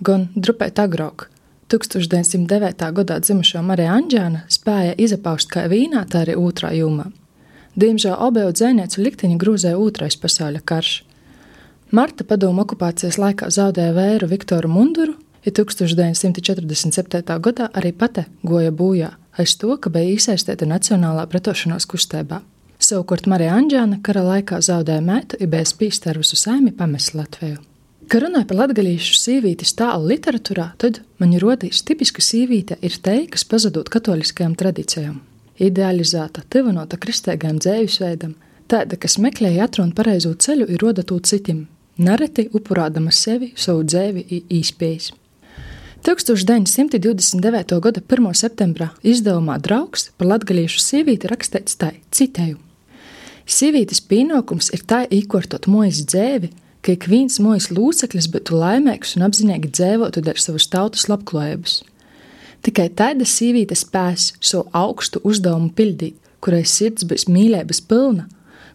gan 0.00 0.28
drupēt 0.32 0.78
agrāk. 0.80 1.26
1909. 1.68 2.86
gadā 2.96 3.18
dzimušo 3.20 3.60
Mariju 3.62 3.90
Anģēnu 3.92 4.40
spēja 4.48 4.94
izapaust 4.96 5.50
kā 5.52 5.66
vīnā, 5.68 6.06
tā 6.08 6.22
arī 6.24 6.38
otrā 6.40 6.70
jūmā. 6.72 7.10
Diemžēl 7.76 8.16
obeju 8.16 8.54
dzēniecu 8.56 9.04
likteņu 9.04 9.36
grūzēja 9.42 9.76
otrais 9.76 10.16
pasaules 10.16 10.64
karš. 10.64 10.94
Marta 11.92 12.24
padomu 12.24 12.64
okupācijas 12.64 13.20
laikā 13.20 13.50
zaudēja 13.52 13.92
vēru 13.92 14.30
Viktoru 14.32 14.72
Munduru, 14.72 15.18
ja 15.44 15.52
1947. 15.52 17.38
gadā 17.44 17.68
arī 17.76 17.92
pati 17.92 18.24
goja 18.42 18.72
bojā 18.72 19.12
aiz 19.36 19.56
to, 19.60 19.76
ka 19.76 19.92
bija 19.92 20.16
iesaistīta 20.16 20.64
Nacionālā 20.64 21.28
pretošanās 21.28 21.84
kustībā. 21.90 22.40
Savukārt 22.82 23.28
Marija 23.30 23.54
Anģēna 23.56 24.00
kara 24.04 24.24
laikā 24.26 24.58
zaudēja 24.64 25.02
mētu, 25.04 25.38
spīsta 25.64 26.10
ar 26.10 26.18
visu 26.18 26.36
saimi 26.36 26.72
pamest 26.72 27.14
Latviju. 27.14 27.62
Kad 28.08 28.20
runāju 28.20 28.48
par 28.50 28.58
latgadījušu 28.58 29.14
sīvīti 29.16 29.64
stālu 29.64 30.10
literatūrā, 30.10 30.74
tad 30.76 31.00
man 31.18 31.32
ir 31.32 31.40
rodījis 31.40 31.84
tipiska 31.88 32.20
sīvīte 32.20 32.76
ir 32.84 32.98
te, 33.00 33.14
kas 33.32 33.46
pazudot 33.48 33.88
katoliskajām 33.88 34.56
tradīcijām. 34.60 35.22
Idealizēta, 35.64 36.42
tivanota 36.50 36.98
kristīgajam 37.00 37.62
dzīvesveidam, 37.62 38.34
tāda, 38.68 38.98
kas 39.00 39.16
meklēja 39.22 39.68
atrunu 39.68 39.96
pareizo 39.96 40.34
ceļu, 40.34 40.68
ir 40.68 40.82
roda 40.82 41.06
to 41.06 41.16
citim, 41.24 41.64
nereti 41.96 42.50
upurādama 42.52 43.14
sevi, 43.14 43.54
savu 43.56 43.86
dzīvi 43.88 44.44
īspējas. 44.60 45.14
1929. 46.04 47.78
gada 47.80 48.04
1. 48.04 48.28
septembrā 48.36 48.90
izdevumā 49.00 49.56
Draugs 49.64 50.10
par 50.18 50.34
latgaliešu 50.34 50.82
sīvīti 50.84 51.30
rakstīts 51.32 51.80
tā, 51.80 51.94
citēju. 52.12 52.63
Sīvītes 53.44 54.00
pienākums 54.08 54.70
ir 54.72 54.84
tā 54.88 55.04
īkortot 55.12 55.66
mojas 55.68 56.00
dzēvi, 56.08 56.50
ka 56.84 56.92
ik 56.94 57.08
viens 57.08 57.36
mojas 57.40 57.70
lūceklis 57.72 58.28
būtu 58.32 58.56
laimīgs 58.60 59.16
un 59.16 59.26
apzinīgi 59.26 59.72
dzēvotu 59.72 60.22
dēļ 60.24 60.40
savas 60.40 60.68
tautas 60.72 61.08
labklājības. 61.12 61.82
Tikai 62.64 62.88
tāda 62.96 63.26
sīvīte 63.28 63.76
spēs 63.76 64.32
savu 64.40 64.64
augstu 64.72 65.20
uzdevumu 65.24 65.72
pildīt, 65.76 66.16
kurai 66.40 66.64
sirds 66.68 67.04
būs 67.08 67.26
mīlības 67.28 67.82
pilna, 67.88 68.28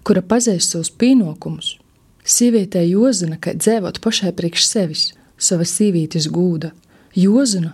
kura 0.05 0.21
pazīst 0.21 0.75
savus 0.75 0.91
pienākumus. 0.93 1.77
Sīvietē 2.25 2.83
jozina, 2.85 3.39
ka 3.41 3.55
dzēvot 3.57 3.97
pašai 4.03 4.35
priekš 4.37 4.67
sevis, 4.69 5.07
savas 5.37 5.73
sīvītes 5.77 6.29
gūda 6.29 6.73
Jozuna, 7.17 7.73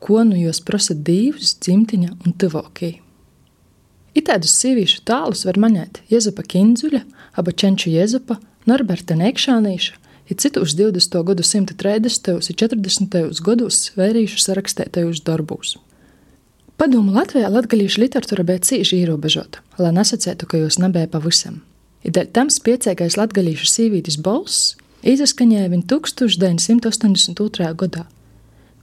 ko 0.00 0.22
nu 0.24 0.38
jūs 0.40 0.62
prasat 0.64 1.02
divus, 1.04 1.52
dzimtiņa 1.60 2.14
un 2.24 2.32
tuvākie. 2.40 2.94
Itādus 4.16 4.52
sieviešu 4.58 5.04
tālus 5.06 5.44
var 5.46 5.58
manēt 5.60 6.00
Jezupa 6.10 6.42
Kindzuļa, 6.42 7.04
aba 7.38 7.52
Čenču 7.52 7.92
Jezupa, 7.92 8.40
Norberta 8.66 9.14
Nekšānīša, 9.18 9.94
ir 10.30 10.38
citus 10.42 10.74
20. 10.78 11.20
gadu 11.26 11.46
130. 11.46 12.34
un 12.34 12.58
40. 12.62 13.40
gados 13.46 13.80
vērīšu 13.98 14.42
sarakstētajos 14.42 15.22
darbos. 15.26 15.76
Padomu 16.80 17.12
Latvijā 17.12 17.50
latgalīšu 17.52 18.00
literatūra 18.04 18.44
bija 18.48 18.62
cīži 18.64 19.02
ierobežota, 19.02 19.60
lai 19.78 19.92
nesacētu, 19.96 20.48
ka 20.48 20.62
jūs 20.62 20.80
nebija 20.80 21.10
pavisam. 21.12 21.60
Ir 22.02 22.14
dēļ 22.16 22.30
tam 22.32 22.48
spiecīgais 22.48 23.18
latgalīšu 23.20 23.68
sīvītis 23.68 24.16
balss 24.24 24.78
izaskaņēja 25.04 25.68
viņu 25.74 25.86
1982. 25.92 27.74
gadā 27.84 28.06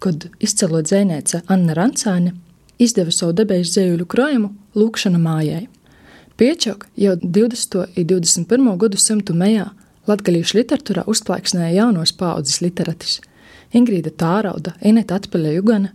kad 0.04 0.28
izcēlot 0.44 0.90
dzēniece 0.90 1.44
Anna 1.52 1.76
Rancāne 1.78 2.36
izdeva 2.80 3.12
savu 3.12 3.34
debesu 3.38 3.74
dzējuļu 3.76 4.08
krojumu 4.10 4.54
Lūkšana 4.78 5.20
mājai. 5.22 5.68
Piečok 6.38 6.86
jau 6.98 7.16
20. 7.22 7.80
un 7.98 8.08
21. 8.12 8.74
gadsimtu 8.78 9.34
mejā 9.34 9.72
latgalīšu 10.08 10.60
literatūrā 10.60 11.08
uzplaiksnēja 11.10 11.82
jaunos 11.82 12.14
paudzes 12.14 12.62
literatis 12.62 13.20
Ingrīda 13.76 14.14
Tārauda, 14.16 14.76
Ineta 14.86 15.18
Atpeļa 15.20 15.58
Jugana, 15.58 15.92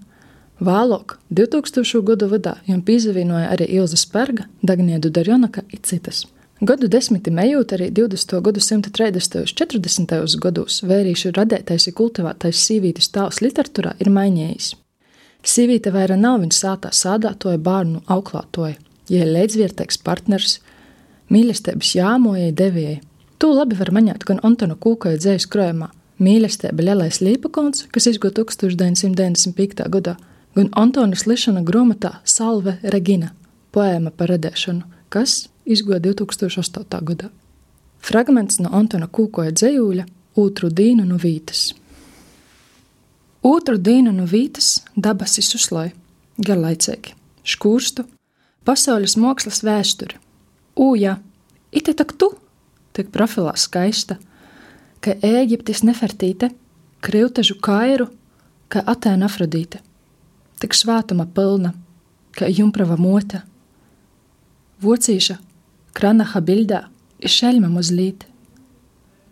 Vēlāk, 0.63 1.17
2000. 1.35 2.03
gadu 2.07 2.29
gadā, 2.31 2.53
viņam 2.67 2.83
pīzavīnoja 2.87 3.49
arī 3.51 3.67
Ilza 3.81 3.97
Sperga, 3.99 4.45
Dagniedu 4.63 5.11
Darjonaka 5.11 5.65
un 5.65 5.81
citas. 5.83 6.27
Gadu 6.63 6.87
desmiti 6.87 7.33
ejot 7.35 7.73
arī 7.75 7.89
20. 7.91 8.39
gadsimta 8.47 8.91
30. 8.91 9.41
un 9.41 9.51
40. 9.51 10.39
gados 10.39 10.83
vērīšu 10.87 11.33
radētais 11.35 11.89
un 11.91 11.97
kultivētais 11.99 12.63
sīvītes 12.69 13.11
tēls 13.11 13.43
literatūrā 13.43 13.97
ir 13.99 14.13
mainījis. 14.15 14.77
Sīvīte 15.43 15.91
vairs 15.95 16.19
nav 16.21 16.41
viņa 16.43 16.57
sātā 16.57 16.93
sādātoja 16.95 17.59
bērnu 17.59 18.05
auklātoja, 18.07 18.77
ja 19.11 19.25
ir 19.25 19.33
līdzvērtīgs 19.35 19.99
partners, 20.07 20.61
mīlestības 21.33 21.97
jāmoja 21.97 22.53
devējai. 22.55 23.01
To 23.43 23.51
labi 23.57 23.75
var 23.79 23.91
maņāt 23.91 24.25
gan 24.29 24.41
Antona 24.47 24.79
Kūkoja 24.79 25.19
dzējas 25.19 25.49
krājumā 25.51 25.91
Mīlestība 26.23 26.85
lielais 26.87 27.19
līpakons, 27.19 27.89
kas 27.91 28.07
izgūta 28.07 28.45
1995. 28.47 29.89
gadā, 29.91 30.17
gan 30.55 30.69
Antonas 30.79 31.27
Lišana 31.27 31.65
grāmatā 31.67 32.21
Salve 32.23 32.77
Regina– 32.83 33.33
poēma 33.73 34.13
par 34.15 34.31
radēšanu, 34.33 34.85
kas 35.13 35.47
izgoja 35.65 36.01
2008. 36.05 37.01
gadā. 37.09 37.31
Fragments 38.03 38.61
no 38.63 38.73
Antona 38.75 39.09
Kūkoja 39.09 39.55
dzējūļa 39.55 40.09
Otru 40.43 40.71
dienu 40.73 41.05
no 41.05 41.19
vītas. 41.21 41.73
Otru 43.43 43.75
dienu 43.75 44.13
no 44.15 44.23
vītas 44.31 44.85
dabasis 44.95 45.49
uzlai, 45.59 45.89
garlaicīgi, 46.39 47.17
škūrstu, 47.43 48.05
pasaules 48.63 49.17
mākslas 49.19 49.65
vēsturi. 49.67 50.21
Ūja, 50.79 51.17
ite 51.75 51.95
tak 51.99 52.15
tu, 52.15 52.31
tik 52.95 53.11
profilā 53.11 53.57
skaista, 53.59 54.21
ka 55.03 55.19
Ēģiptes 55.27 55.83
nefertīte, 55.83 56.53
krivtažu 57.03 57.59
kairu, 57.59 58.13
kā 58.71 58.85
Atēna 58.87 59.27
Afrodīte, 59.27 59.83
tik 60.63 60.79
svātuma 60.79 61.27
pilna, 61.27 61.75
kā 62.39 62.47
jumprava 62.47 62.95
mota, 62.95 63.43
vocīša 64.83 65.41
Kranaha 65.99 66.41
bildā 66.41 66.85
ir 67.19 67.33
šeļma 67.33 67.69
mazlīte, 67.75 68.31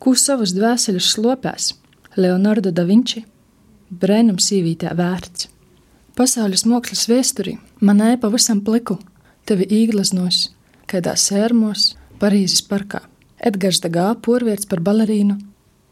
ko 0.02 0.18
savus 0.18 0.50
dvēseles 0.56 1.14
slopēs 1.14 1.76
Leonardo 2.18 2.74
da 2.74 2.82
Vinci 2.88 3.22
brēnums 3.90 4.50
sīvītē 4.50 4.94
vērts. 4.96 5.48
Pasaules 6.16 6.66
mākslas 6.68 7.06
vēsturī 7.10 7.56
manai 7.80 8.16
pavisam 8.20 8.60
pliku 8.64 8.98
tevi 9.48 9.66
īglaznos, 9.66 10.50
kādā 10.90 11.16
sērmos, 11.18 11.94
Parīzes 12.20 12.60
parkā. 12.68 13.00
Edgars 13.40 13.80
Dagā 13.80 14.10
porvērts 14.20 14.68
par 14.68 14.82
balerīnu, 14.84 15.38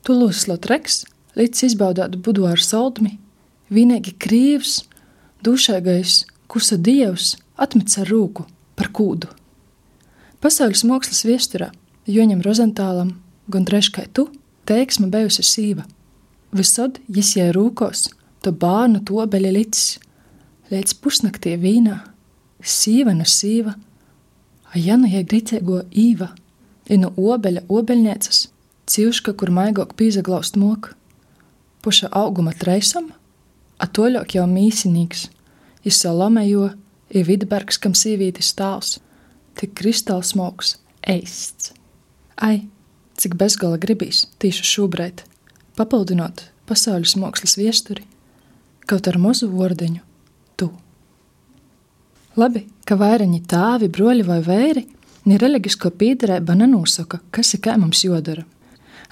Tulūzas 0.04 0.44
Lotreks 0.50 0.98
līdz 1.38 1.62
izbaudātu 1.70 2.20
buduāru 2.20 2.61
saldmi, 2.61 3.14
vienīgi 3.72 4.12
krīvs, 4.20 4.82
dušīgais, 5.44 6.26
kusa 6.52 6.76
dievs 6.76 7.38
atmets 7.56 7.96
ar 8.02 8.12
rūku 8.12 8.44
par 8.76 8.92
kūdu. 8.92 9.30
Pasaules 10.44 10.84
mākslas 10.84 11.24
viesturā 11.24 11.72
Joņam 12.08 12.44
Rozentālam, 12.44 13.16
gan 13.48 13.64
treškai 13.68 14.06
tu, 14.12 14.28
teiksme 14.68 15.08
bijusi 15.12 15.42
sīva. 15.44 15.88
Visod 16.54 16.96
jisjē 17.12 17.50
rūkos, 17.52 18.08
to 18.40 18.52
bārnu 18.56 19.02
tobeļa 19.04 19.50
licis, 19.52 19.98
līdz 20.72 20.94
pusnaktī 21.02 21.56
vīnā, 21.61 21.98
sīva 22.64 23.12
no 23.16 23.26
sīva, 23.28 23.74
a 24.72 24.80
janu 24.80 25.11
jē 25.12 25.24
gricēgo 25.28 25.82
īva, 25.92 26.30
i 26.88 26.96
no 26.96 27.12
obeļa 27.16 27.66
obeļniecas, 27.68 28.46
cīvška, 28.88 29.37
kur 29.37 29.52
maigok 29.52 29.92
pīzaglaust 29.98 30.56
mok, 30.56 30.94
puša 31.84 32.08
auguma 32.16 32.56
treisam, 32.56 33.12
a 33.76 33.84
toļok 33.84 34.38
jau 34.38 34.48
mīsinīgs, 34.48 35.28
i 35.84 35.92
Salomejo, 35.92 36.70
i 37.12 37.24
Vidbergs, 37.28 37.76
kam 37.76 37.92
sīvītis 37.92 38.54
stāvs 38.54 38.98
tik 39.58 39.74
kristālsmogs, 39.76 40.76
eists. 41.02 41.72
Ai, 42.38 42.68
cik 43.18 43.34
bezgala 43.37 43.78
gribīs 43.80 44.26
tīši 44.38 44.66
šobrīd, 44.72 45.24
papildinot 45.79 46.45
pasaules 46.69 47.14
mākslas 47.17 47.57
viesturi, 47.59 48.05
kaut 48.88 49.09
ar 49.09 49.19
mazu 49.23 49.49
vordeņu- 49.53 50.01
tu. 50.59 50.71
Labi, 52.37 52.67
ka 52.85 52.97
vairaņi 52.97 53.41
tāvi, 53.47 53.88
broļi 53.88 54.25
vai 54.25 54.41
vēri, 54.41 54.87
ni 55.25 55.38
reliģisko 55.38 55.91
pīdarība 55.91 56.57
nenosaka, 56.57 57.21
kas 57.31 57.55
ir 57.55 57.61
kā 57.61 57.77
mums 57.79 58.05
jodara. 58.05 58.45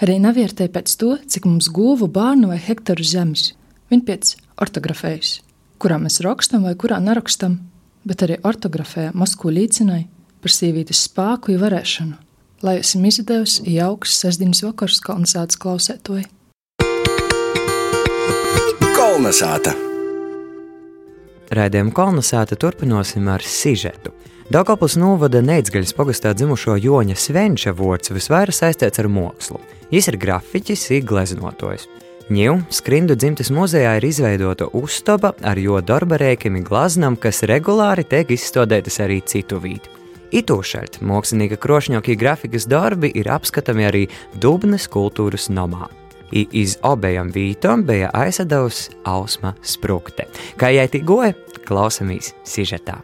Arī 0.01 0.19
nevērtē 0.21 0.69
pēc 0.69 0.97
to, 1.01 1.17
cik 1.27 1.47
mums 1.49 1.69
guvu 1.69 2.09
bērnu 2.09 2.49
vai 2.49 2.59
hektaru 2.59 3.05
zemes, 3.05 3.53
viņa 3.91 4.05
pēc 4.05 4.37
ortografējas, 4.61 5.41
kurā 5.79 5.97
mēs 6.03 6.21
rakstam 6.21 6.63
vai 6.63 6.75
kurā 6.75 7.01
nerakstam, 7.01 7.59
bet 8.05 8.23
arī 8.23 8.39
ortografē 8.45 9.11
Moskvu 9.15 9.51
līdzinai 9.57 10.07
par 10.41 10.51
sīvītes 10.51 11.09
spēku 11.09 11.55
un 11.55 11.61
varēšanu. 11.65 12.17
Lai 12.63 12.79
esam 12.81 13.05
izdevusi 13.05 13.65
jauks 13.75 14.15
sestdienas 14.21 14.63
vakars 14.65 15.01
kolonizācijas 15.05 15.61
klausētoji. 15.61 16.25
Kolnesāta! 19.07 19.71
Raidījumu 21.55 21.93
kolonizāta 21.95 22.57
turpināsim 22.59 23.29
ar 23.31 23.45
sižetu. 23.47 24.11
Daugopils 24.51 24.97
novada 24.99 25.39
Neitsgaļas 25.47 25.93
pagastā 25.95 26.33
dzimušo 26.35 26.75
Joņa 26.83 27.15
Svenča 27.15 27.71
vārds 27.79 28.11
visvairāk 28.11 28.57
saistīts 28.57 28.99
ar 28.99 29.07
mākslu. 29.07 29.61
Viņš 29.93 30.09
ir 30.11 30.19
grafiķis, 30.25 30.83
ir 30.97 31.07
gleznotājs. 31.07 31.85
Ņū 32.35 32.57
skrindu 32.75 33.15
dzimtes 33.15 33.53
muzejā 33.55 33.93
ir 34.01 34.09
izveidota 34.09 34.67
uztaba 34.75 35.37
ar 35.39 35.61
jo 35.63 35.79
darba 35.87 36.19
rēkimi 36.25 36.65
glaznam, 36.67 37.15
kas 37.15 37.45
regulāri 37.47 38.03
tiek 38.11 38.33
izstādētas 38.35 38.99
arī 39.07 39.21
citu 39.23 39.61
vītu. 39.63 39.93
Itūšaļt 40.35 40.99
mākslinieka 41.07 41.61
krošņokī 41.63 42.19
grafikas 42.19 42.67
darbi 42.67 43.13
ir 43.15 43.31
apskatami 43.31 43.87
arī 43.87 44.03
Dubnes 44.35 44.89
kultūras 44.91 45.47
namā. 45.47 45.87
I 46.33 46.47
iz 46.59 46.77
obējām 46.83 47.31
vītām 47.35 47.85
bija 47.87 48.11
aizsadaus 48.15 48.89
Ausma 49.07 49.55
Sprukte. 49.63 50.27
Kā 50.59 50.73
jai 50.75 50.89
tik 50.91 51.07
goja, 51.07 51.35
klausamies 51.67 52.33
sižetā. 52.47 52.99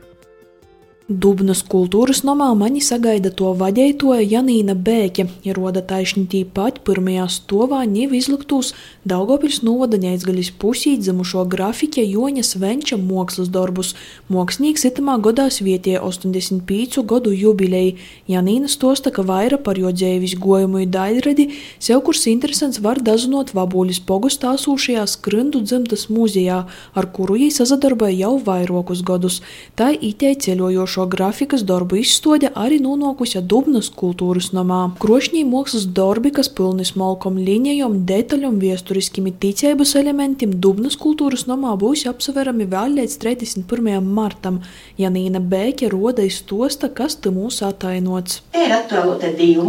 Dubnas 1.12 1.60
kultūras 1.66 2.22
nomā 2.24 2.46
mani 2.56 2.80
sagaida 2.80 3.32
to 3.34 3.50
vaļētoja 3.58 4.22
Janīna 4.22 4.76
Bēķe, 4.78 5.26
ieroda 5.44 5.82
taisni 5.84 6.24
tīpat 6.30 6.78
pirmajā 6.86 7.26
stovā 7.28 7.82
ņev 7.90 8.14
izliktūs 8.16 8.70
Daugopils 9.02 9.64
novada 9.66 9.98
neizgaļas 9.98 10.52
pusī 10.62 10.92
dzimušo 10.94 11.42
grafiķa 11.50 12.04
Joņa 12.06 12.44
Svenča 12.46 12.94
mākslas 13.02 13.48
darbus. 13.50 13.88
Mākslinieks 14.30 14.86
itamā 14.86 15.16
godā 15.18 15.48
svietie 15.50 15.96
85 15.98 17.02
godu 17.10 17.32
jubilei. 17.34 17.96
Janīna 18.30 18.70
stosta, 18.70 19.10
ka 19.10 19.24
vaira 19.26 19.58
par 19.58 19.80
jo 19.82 19.90
dzēvis 19.90 20.36
gojumu 20.38 20.84
i 20.84 20.86
daļredi, 20.86 21.48
sev 21.82 22.04
kurs 22.06 22.28
interesants 22.30 22.78
var 22.84 23.00
dazunot 23.02 23.50
Vabuļas 23.58 23.98
pogustā 24.06 24.54
sūšajā 24.54 25.02
skrindu 25.10 25.64
dzimtas 25.66 26.06
mūzijā, 26.06 26.60
ar 26.94 27.10
kuru 27.10 27.40
jī 27.42 27.50
sazadarboja 27.58 28.14
jau 28.20 28.36
vairokus 28.46 29.02
godus. 29.02 29.40
Tā 29.74 29.90
itei 29.98 30.36
ceļojošo 30.38 30.92
šo 30.92 31.08
grafikas 31.10 31.66
darbu 31.66 31.98
izstāde 32.04 32.52
arī 32.54 32.78
nonākusi 32.84 33.42
Dubnas 33.50 33.90
kultūras 33.90 34.52
namā. 34.54 34.92
Krošņī 35.02 35.42
mākslas 35.48 35.88
darbi, 35.90 36.30
kas 36.38 36.52
pilni 36.52 36.86
smalkom 36.86 37.42
līnijām, 37.42 38.02
detaļām, 38.06 38.62
vēsturiskiem 38.92 39.30
ticības 39.40 39.94
elementiem, 39.96 40.52
Dubnas 40.60 40.96
kultūras 41.00 41.46
namā 41.48 41.72
būs 41.80 42.04
apsverami 42.10 42.66
vēl 42.68 42.98
līdz 42.98 43.16
31. 43.22 44.02
martam. 44.04 44.60
Janīna 44.98 45.40
Bēke 45.40 45.88
roda 45.88 46.22
izstosta, 46.22 46.88
kas 46.92 47.16
te 47.16 47.30
mūs 47.30 47.62
atainots. 47.64 48.42
Te 48.52 48.66
ir 48.66 48.76
attēlota 48.76 49.32
divu 49.32 49.64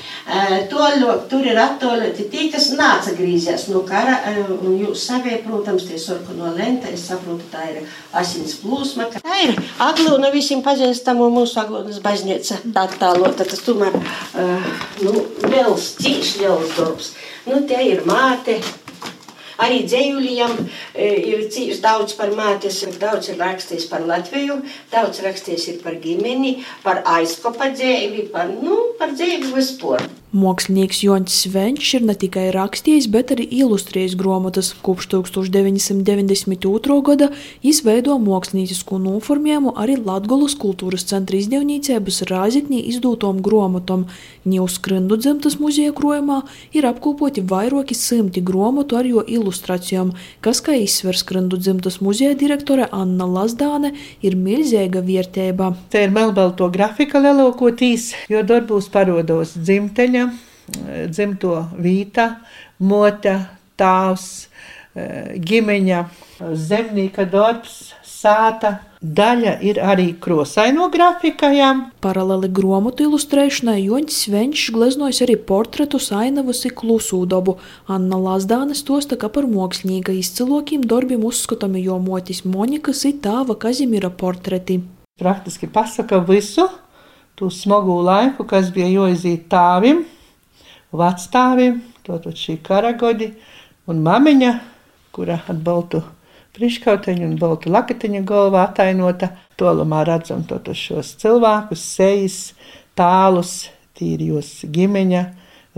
mote. 0.00 0.66
Toļok, 0.70 1.28
tur 1.30 1.46
ir 1.46 1.58
attēloti 1.58 2.28
tie, 2.30 2.48
kas 2.52 2.70
nāca 2.78 3.14
grīzēs 3.16 3.68
no 3.72 3.82
kara, 3.86 4.18
un 4.62 4.76
jūs 4.78 5.06
savie, 5.06 5.40
protams, 5.44 5.86
tie 5.88 5.98
sarkano 5.98 6.52
lenta, 6.54 6.90
es 6.92 7.06
saprotu, 7.08 7.44
tā 7.50 7.64
ir 7.70 7.80
asins 8.12 8.58
plūsma. 8.62 9.08
Tā 9.16 9.40
ir 9.44 9.56
aglūna 9.78 10.30
visiem 10.32 10.62
pazīstamo 10.62 11.30
mūsu 11.32 11.60
aglūnas 11.60 12.00
baznīca 12.04 12.60
attēlota, 12.84 13.44
tas 13.44 13.64
tomēr, 13.66 13.96
nu, 15.02 15.26
liels, 15.48 15.94
cīši 16.00 16.44
liels 16.44 16.76
darbs. 16.78 17.14
Nu, 17.48 17.62
te 17.66 17.80
ir 17.82 18.04
māte, 18.06 18.60
Arī 19.60 19.82
dzējuļiem 19.88 20.56
ir 21.04 21.44
cīņš 21.52 21.82
daudz 21.84 22.16
par 22.18 22.32
mātes, 22.36 22.80
daudz 23.00 23.32
ir 23.32 23.40
rakstījis 23.42 23.88
par 23.90 24.06
Latviju, 24.08 24.60
daudz 24.92 25.20
rakstījis 25.26 25.68
ir 25.74 25.82
par 25.84 25.98
ģimeni, 26.00 26.56
par 26.84 27.02
aizkopa 27.18 27.72
dzēvi, 27.74 28.30
par, 28.32 28.48
nu, 28.62 28.80
par 29.00 29.12
dzēvi 29.16 29.52
vispār. 29.56 30.08
Mākslinieks 30.30 31.00
Joņš 31.02 31.32
Svenčs 31.34 31.88
ir 31.96 32.04
ne 32.06 32.14
tikai 32.14 32.52
rakstījis, 32.54 33.08
bet 33.10 33.32
arī 33.34 33.48
ilustrējis 33.50 34.12
grāmatas. 34.14 34.68
Kopš 34.78 35.08
1992. 35.10 36.98
gada 37.08 37.32
izveido 37.66 38.14
māksliniecisku 38.22 39.00
noformējumu 39.02 39.72
arī 39.74 39.96
Latvijas 39.98 40.54
kultūras 40.54 41.02
centra 41.10 41.34
izdevniecības 41.34 42.22
Rāziknī 42.30 42.78
izdūtom 42.92 43.40
grāmatom. 43.42 44.04
Ņūskrindu 44.46 45.18
dzimtas 45.18 45.58
muzeja 45.58 45.90
krojumā 45.98 46.44
ir 46.78 46.86
apkopoti 46.86 47.42
vairāki 47.42 47.98
simti 47.98 48.38
grāmatu 48.38 49.00
ar 49.00 49.10
jo 49.10 49.26
ilustrācijām, 49.26 50.14
kas, 50.46 50.62
kā 50.62 50.78
izsver 50.78 51.18
skrindu 51.18 51.58
dzimtas 51.58 51.98
muzeja 51.98 52.38
direktore 52.38 52.86
Anna 52.94 53.26
Lazdāne, 53.26 53.96
ir 54.22 54.38
milzīga 54.38 55.02
vērtība. 55.02 55.74
Te 55.90 56.06
ir 56.06 56.14
melnbalto 56.14 56.70
grafika 56.70 57.18
lielākoties, 57.18 58.12
jo 58.30 58.46
darbos 58.46 58.86
parodos 58.94 59.58
dzimteņa 59.58 60.19
dzimto 61.10 61.56
vīta, 61.78 62.28
mota, 62.78 63.36
tāvs, 63.80 64.48
ģimeņa, 64.94 66.04
zemnieka 66.58 67.24
darbs, 67.30 67.92
sāta. 68.20 68.80
Daļa 69.00 69.54
ir 69.64 69.78
arī 69.80 70.10
krosaino 70.20 70.90
grafikajām. 70.92 71.86
Paralēli 72.04 72.50
grāmatu 72.52 73.06
ilustrēšanai 73.06 73.78
Joņš 73.86 74.16
Svenčs 74.26 74.66
gleznojas 74.74 75.22
arī 75.24 75.38
portretus 75.48 76.10
ainavas 76.12 76.60
ir 76.68 76.74
klusū 76.76 77.22
dabu. 77.30 77.56
Anna 77.88 78.18
Lazdāne 78.20 78.76
stosta, 78.76 79.16
ka 79.16 79.30
par 79.32 79.48
mākslinieka 79.48 80.12
izcilokiem 80.12 80.84
darbiem 80.84 81.24
uzskatami 81.24 81.80
jo 81.86 81.96
motis 82.02 82.44
Monikas 82.44 83.06
ir 83.08 83.22
tāva 83.24 83.56
Kazimira 83.56 84.12
portreti. 84.12 84.82
Praktiski 85.20 85.68
pasaka 85.72 86.20
visu, 86.28 86.68
to 87.40 87.48
smagu 87.48 88.02
laiku, 88.04 88.44
kas 88.44 88.68
bija 88.74 88.88
joizīt 88.92 89.48
tāvim, 89.52 90.04
vecstāvim, 90.96 91.80
tātad 92.06 92.38
šī 92.38 92.58
karagodi 92.66 93.32
un 93.90 94.02
mamiņa, 94.06 94.54
kura 95.14 95.40
ar 95.48 95.60
baltu 95.66 96.02
priekškauteņu 96.56 97.26
un 97.28 97.36
baltu 97.40 97.70
lakatiņu 97.72 98.24
galvā 98.26 98.66
atainota. 98.68 99.30
Tolumā 99.60 100.04
redzam 100.08 100.42
tātad 100.48 100.78
šos 100.78 101.14
cilvēkus, 101.20 101.82
sejas, 101.96 102.38
tālus, 102.98 103.68
tīrijos 103.98 104.62
ģimeņa, 104.72 105.24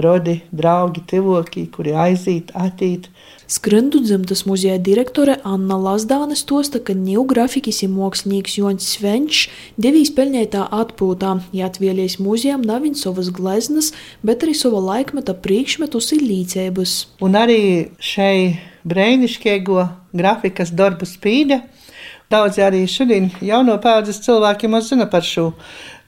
rodi, 0.00 0.40
draugi, 0.52 1.02
tivokī, 1.08 1.66
kuri 1.72 1.92
aizīt, 1.92 2.52
attīt. 2.56 3.08
Skrendu 3.52 4.00
dzimtas 4.00 4.46
muzeja 4.48 4.78
direktore 4.80 5.36
Anna 5.44 5.76
Lazdāne 5.76 6.36
stosta, 6.38 6.80
ka 6.80 6.94
ņū 6.96 7.26
grafikis 7.28 7.82
ir 7.84 7.92
mākslinieks 7.92 8.56
Joņs 8.56 8.88
Svenčs 8.94 9.42
devīs 9.76 10.14
pelnētā 10.16 10.64
atpūtā, 10.72 11.34
ja 11.52 11.68
atvielies 11.68 12.16
muzejam 12.22 12.64
nav 12.64 12.86
viņa 12.86 13.02
savas 13.02 13.28
gleznas, 13.34 13.92
bet 14.24 14.46
arī 14.46 14.56
sava 14.56 14.80
laikmeta 14.80 15.36
priekšmetus 15.36 16.14
ir 16.16 16.24
līdzēbus. 16.24 16.96
Un 17.20 17.36
arī 17.36 17.60
šai 18.00 18.56
brēniškiego 18.88 19.84
grafikas 20.16 20.72
darbu 20.72 21.06
spīde. 21.08 21.60
Daudz 22.32 22.56
arī 22.64 22.86
šodien 22.88 23.28
jauno 23.44 23.74
paudzes 23.82 24.22
cilvēki 24.24 24.70
maz 24.72 24.88
zina 24.88 25.04
par 25.12 25.26
šo 25.26 25.50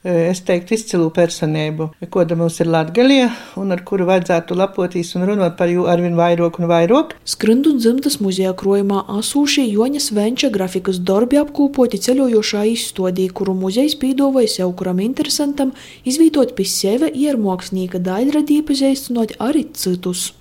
es 0.05 0.41
teiktu, 0.45 0.75
izcilu 0.77 1.09
personību, 1.13 1.89
kāda 2.13 2.37
mums 2.37 2.59
ir 2.61 2.69
Latvijā, 2.69 3.31
un 3.59 3.73
ar 3.75 3.81
kuru 3.87 4.07
vajadzētu 4.09 4.57
lepoties 4.59 5.15
un 5.17 5.25
runāt 5.29 5.57
par 5.57 5.71
viņu 5.71 5.87
arvien 5.91 6.15
vairāk 6.17 6.59
un 6.61 6.69
vairāk. 6.69 7.15
Skrindu 7.25 7.75
dzimtas 7.79 8.19
muzeja 8.21 8.53
krojumā 8.57 9.03
asūšie 9.17 9.65
Joņa 9.67 10.03
Svenča 10.05 10.51
grafikas 10.53 11.01
darbi 11.01 11.41
apkopoti 11.41 11.99
ceļojošā 12.05 12.65
izstādī, 12.75 13.27
kuru 13.33 13.57
muzejs 13.57 13.97
pīdovoja 14.01 14.51
sev 14.59 14.73
kuram 14.79 15.01
interesantam, 15.03 15.73
izvītot 16.05 16.55
pie 16.55 16.69
sevi 16.69 17.11
ir 17.25 17.41
mākslinieka 17.41 18.01
daļradī 18.05 18.61
pazīstinot 18.65 19.37
arī 19.41 19.67
citus. 19.73 20.33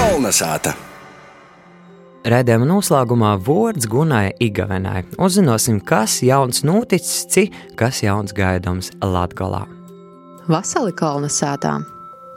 Kolnesāta! 0.00 0.89
Redzējuma 2.20 2.66
noslēgumā 2.68 3.30
vārds 3.40 3.86
Gunai 3.88 4.34
Igavenai. 4.44 5.06
Uzzināsim, 5.16 5.78
kas 5.80 6.18
jauns 6.20 6.60
noticis, 6.68 7.22
cik 7.32 7.54
kas 7.80 8.02
jauns 8.04 8.34
gaidāms 8.36 8.90
Latgalā. 9.00 9.62
Vasali 10.50 10.92
kolonizētā. 10.92 11.78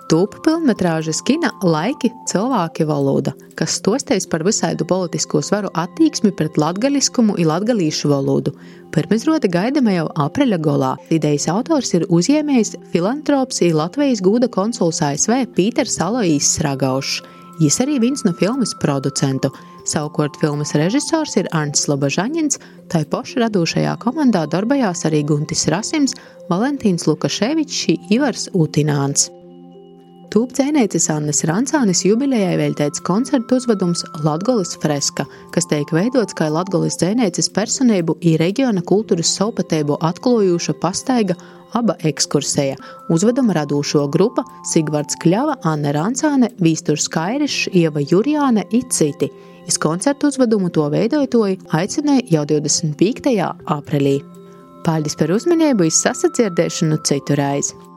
Tūpa 0.07 0.39
filmas 0.45 1.19
kina 1.27 1.49
laiki 1.63 2.13
cilvēki 2.31 2.87
valoda, 2.87 3.33
kas 3.59 3.75
stostēs 3.81 4.27
par 4.29 4.45
visaidu 4.47 4.85
politisko 4.87 5.41
svaru 5.43 5.71
attieksmi 5.73 6.31
pret 6.31 6.55
latgaļiskumu 6.55 7.35
un 7.35 7.49
latgalīšu 7.51 8.11
valodu. 8.11 8.55
Pirmizrode 8.95 9.51
gaidama 9.51 9.97
jau 9.97 10.07
apreļa 10.15 10.61
golā. 10.63 10.93
Idejas 11.11 11.49
autors 11.51 11.91
ir 11.97 12.07
uzņēmējs, 12.07 12.77
filantrops 12.95 13.59
un 13.67 13.75
Latvijas 13.81 14.23
gūda 14.23 14.47
konsuls 14.47 15.03
ASV 15.03 15.43
Pīters 15.57 15.99
Aloīs 15.99 16.55
Ragaušs. 16.63 17.19
Viņš 17.59 17.83
arī 17.83 17.99
viens 18.01 18.23
no 18.25 18.31
filmas 18.37 18.71
producentu. 18.81 19.51
Savukārt 19.83 20.39
filmas 20.39 20.71
režisors 20.79 21.35
ir 21.35 21.49
Arnsts 21.51 21.89
Lobažaņins, 21.91 22.59
tai 22.87 23.03
paša 23.11 23.45
radošajā 23.45 23.97
komandā 23.99 24.45
darbojās 24.47 25.03
arī 25.09 25.23
Guntis 25.27 25.67
Rasims, 25.73 26.15
Valentīns 26.47 27.07
Lukaševičs 27.09 28.11
Ivars 28.15 28.47
Utināns. 28.55 29.27
Tūpcēnēcis 30.33 31.11
Annes 31.13 31.43
Rancānis 31.45 31.99
jubilejai 32.07 32.55
veltēts 32.57 33.03
koncertu 33.05 33.59
uzvedums 33.59 34.01
Latgolas 34.25 34.71
freska, 34.81 35.27
kas 35.53 35.67
tiek 35.69 35.91
veidots 35.93 36.33
kā 36.33 36.47
Latgolas 36.49 36.97
dzēnēcis 36.97 37.51
personību 37.53 38.15
i 38.25 38.33
reģiona 38.41 38.81
kultūras 38.81 39.35
saupatēbu 39.37 39.99
atklājoša 40.09 40.75
pastaiga 40.81 41.37
aba 41.77 41.93
ekskursēja. 42.09 42.79
Uzveduma 43.13 43.59
radūšo 43.59 44.07
grupa 44.09 44.41
Sigvards 44.71 45.21
Kļava, 45.21 45.59
Anne 45.69 45.93
Rancāne, 45.93 46.49
Vīsturs 46.65 47.05
Kairišs, 47.13 47.69
Ieva 47.77 48.01
Jurjāne 48.01 48.65
i 48.73 48.81
citi. 48.89 49.29
Iz 49.69 49.77
koncertu 49.77 50.33
uzvedumu 50.33 50.73
to 50.73 50.89
veidojotoji 50.89 51.61
aicināja 51.77 52.25
jau 52.39 52.45
25. 52.57 53.37
aprīlī. 53.77 54.17
Paldies 54.81 55.13
par 55.13 55.37
uzmanību, 55.37 55.91
izsasadzirdēšanu 55.93 57.03
citu 57.05 57.37
reizi! 57.37 57.92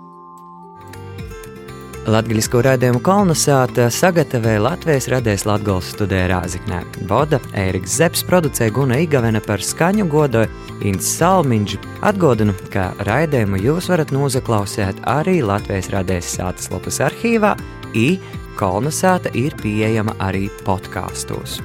Latvijas 2.06 2.46
raidījumu 2.62 3.00
kolonizāta 3.02 3.88
sagatavoja 3.90 4.60
Latvijas 4.62 5.08
radijas 5.10 5.42
Latvijas 5.46 5.88
studijā 5.90 6.28
Rāziknē. 6.30 6.78
Voda 7.10 7.40
Ēriks 7.50 7.96
Zepes 7.98 8.22
producēja 8.28 8.70
Guna 8.76 9.00
Igavena 9.02 9.40
par 9.42 9.58
skaņu 9.58 10.06
godoju 10.12 10.46
Inns 10.86 11.08
Salmiņš. 11.18 11.74
Atgādinu, 12.06 12.54
ka 12.70 12.92
raidījumu 13.08 13.58
jūs 13.58 13.90
varat 13.90 14.14
noklausīt 14.14 15.02
arī 15.02 15.40
Latvijas 15.42 15.90
radijas 15.90 16.30
sātas 16.38 16.70
lapas 16.70 17.02
arhīvā, 17.08 17.56
i 17.98 18.20
kolonizāta 18.54 19.34
ir 19.34 19.58
pieejama 19.58 20.14
arī 20.22 20.46
podkāstos. 20.62 21.58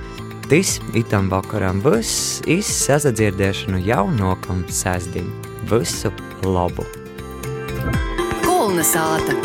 Tas 0.50 0.80
itam 0.98 1.30
vakaram 1.30 1.86
viss 1.86 2.42
izsazadzirdēšanu 2.50 3.86
jau 3.86 4.08
nokam 4.18 4.66
sēsdiņu. 4.66 5.54
Visu 5.70 6.10
labu! 6.50 6.90
Kolonizāta! 8.42 9.38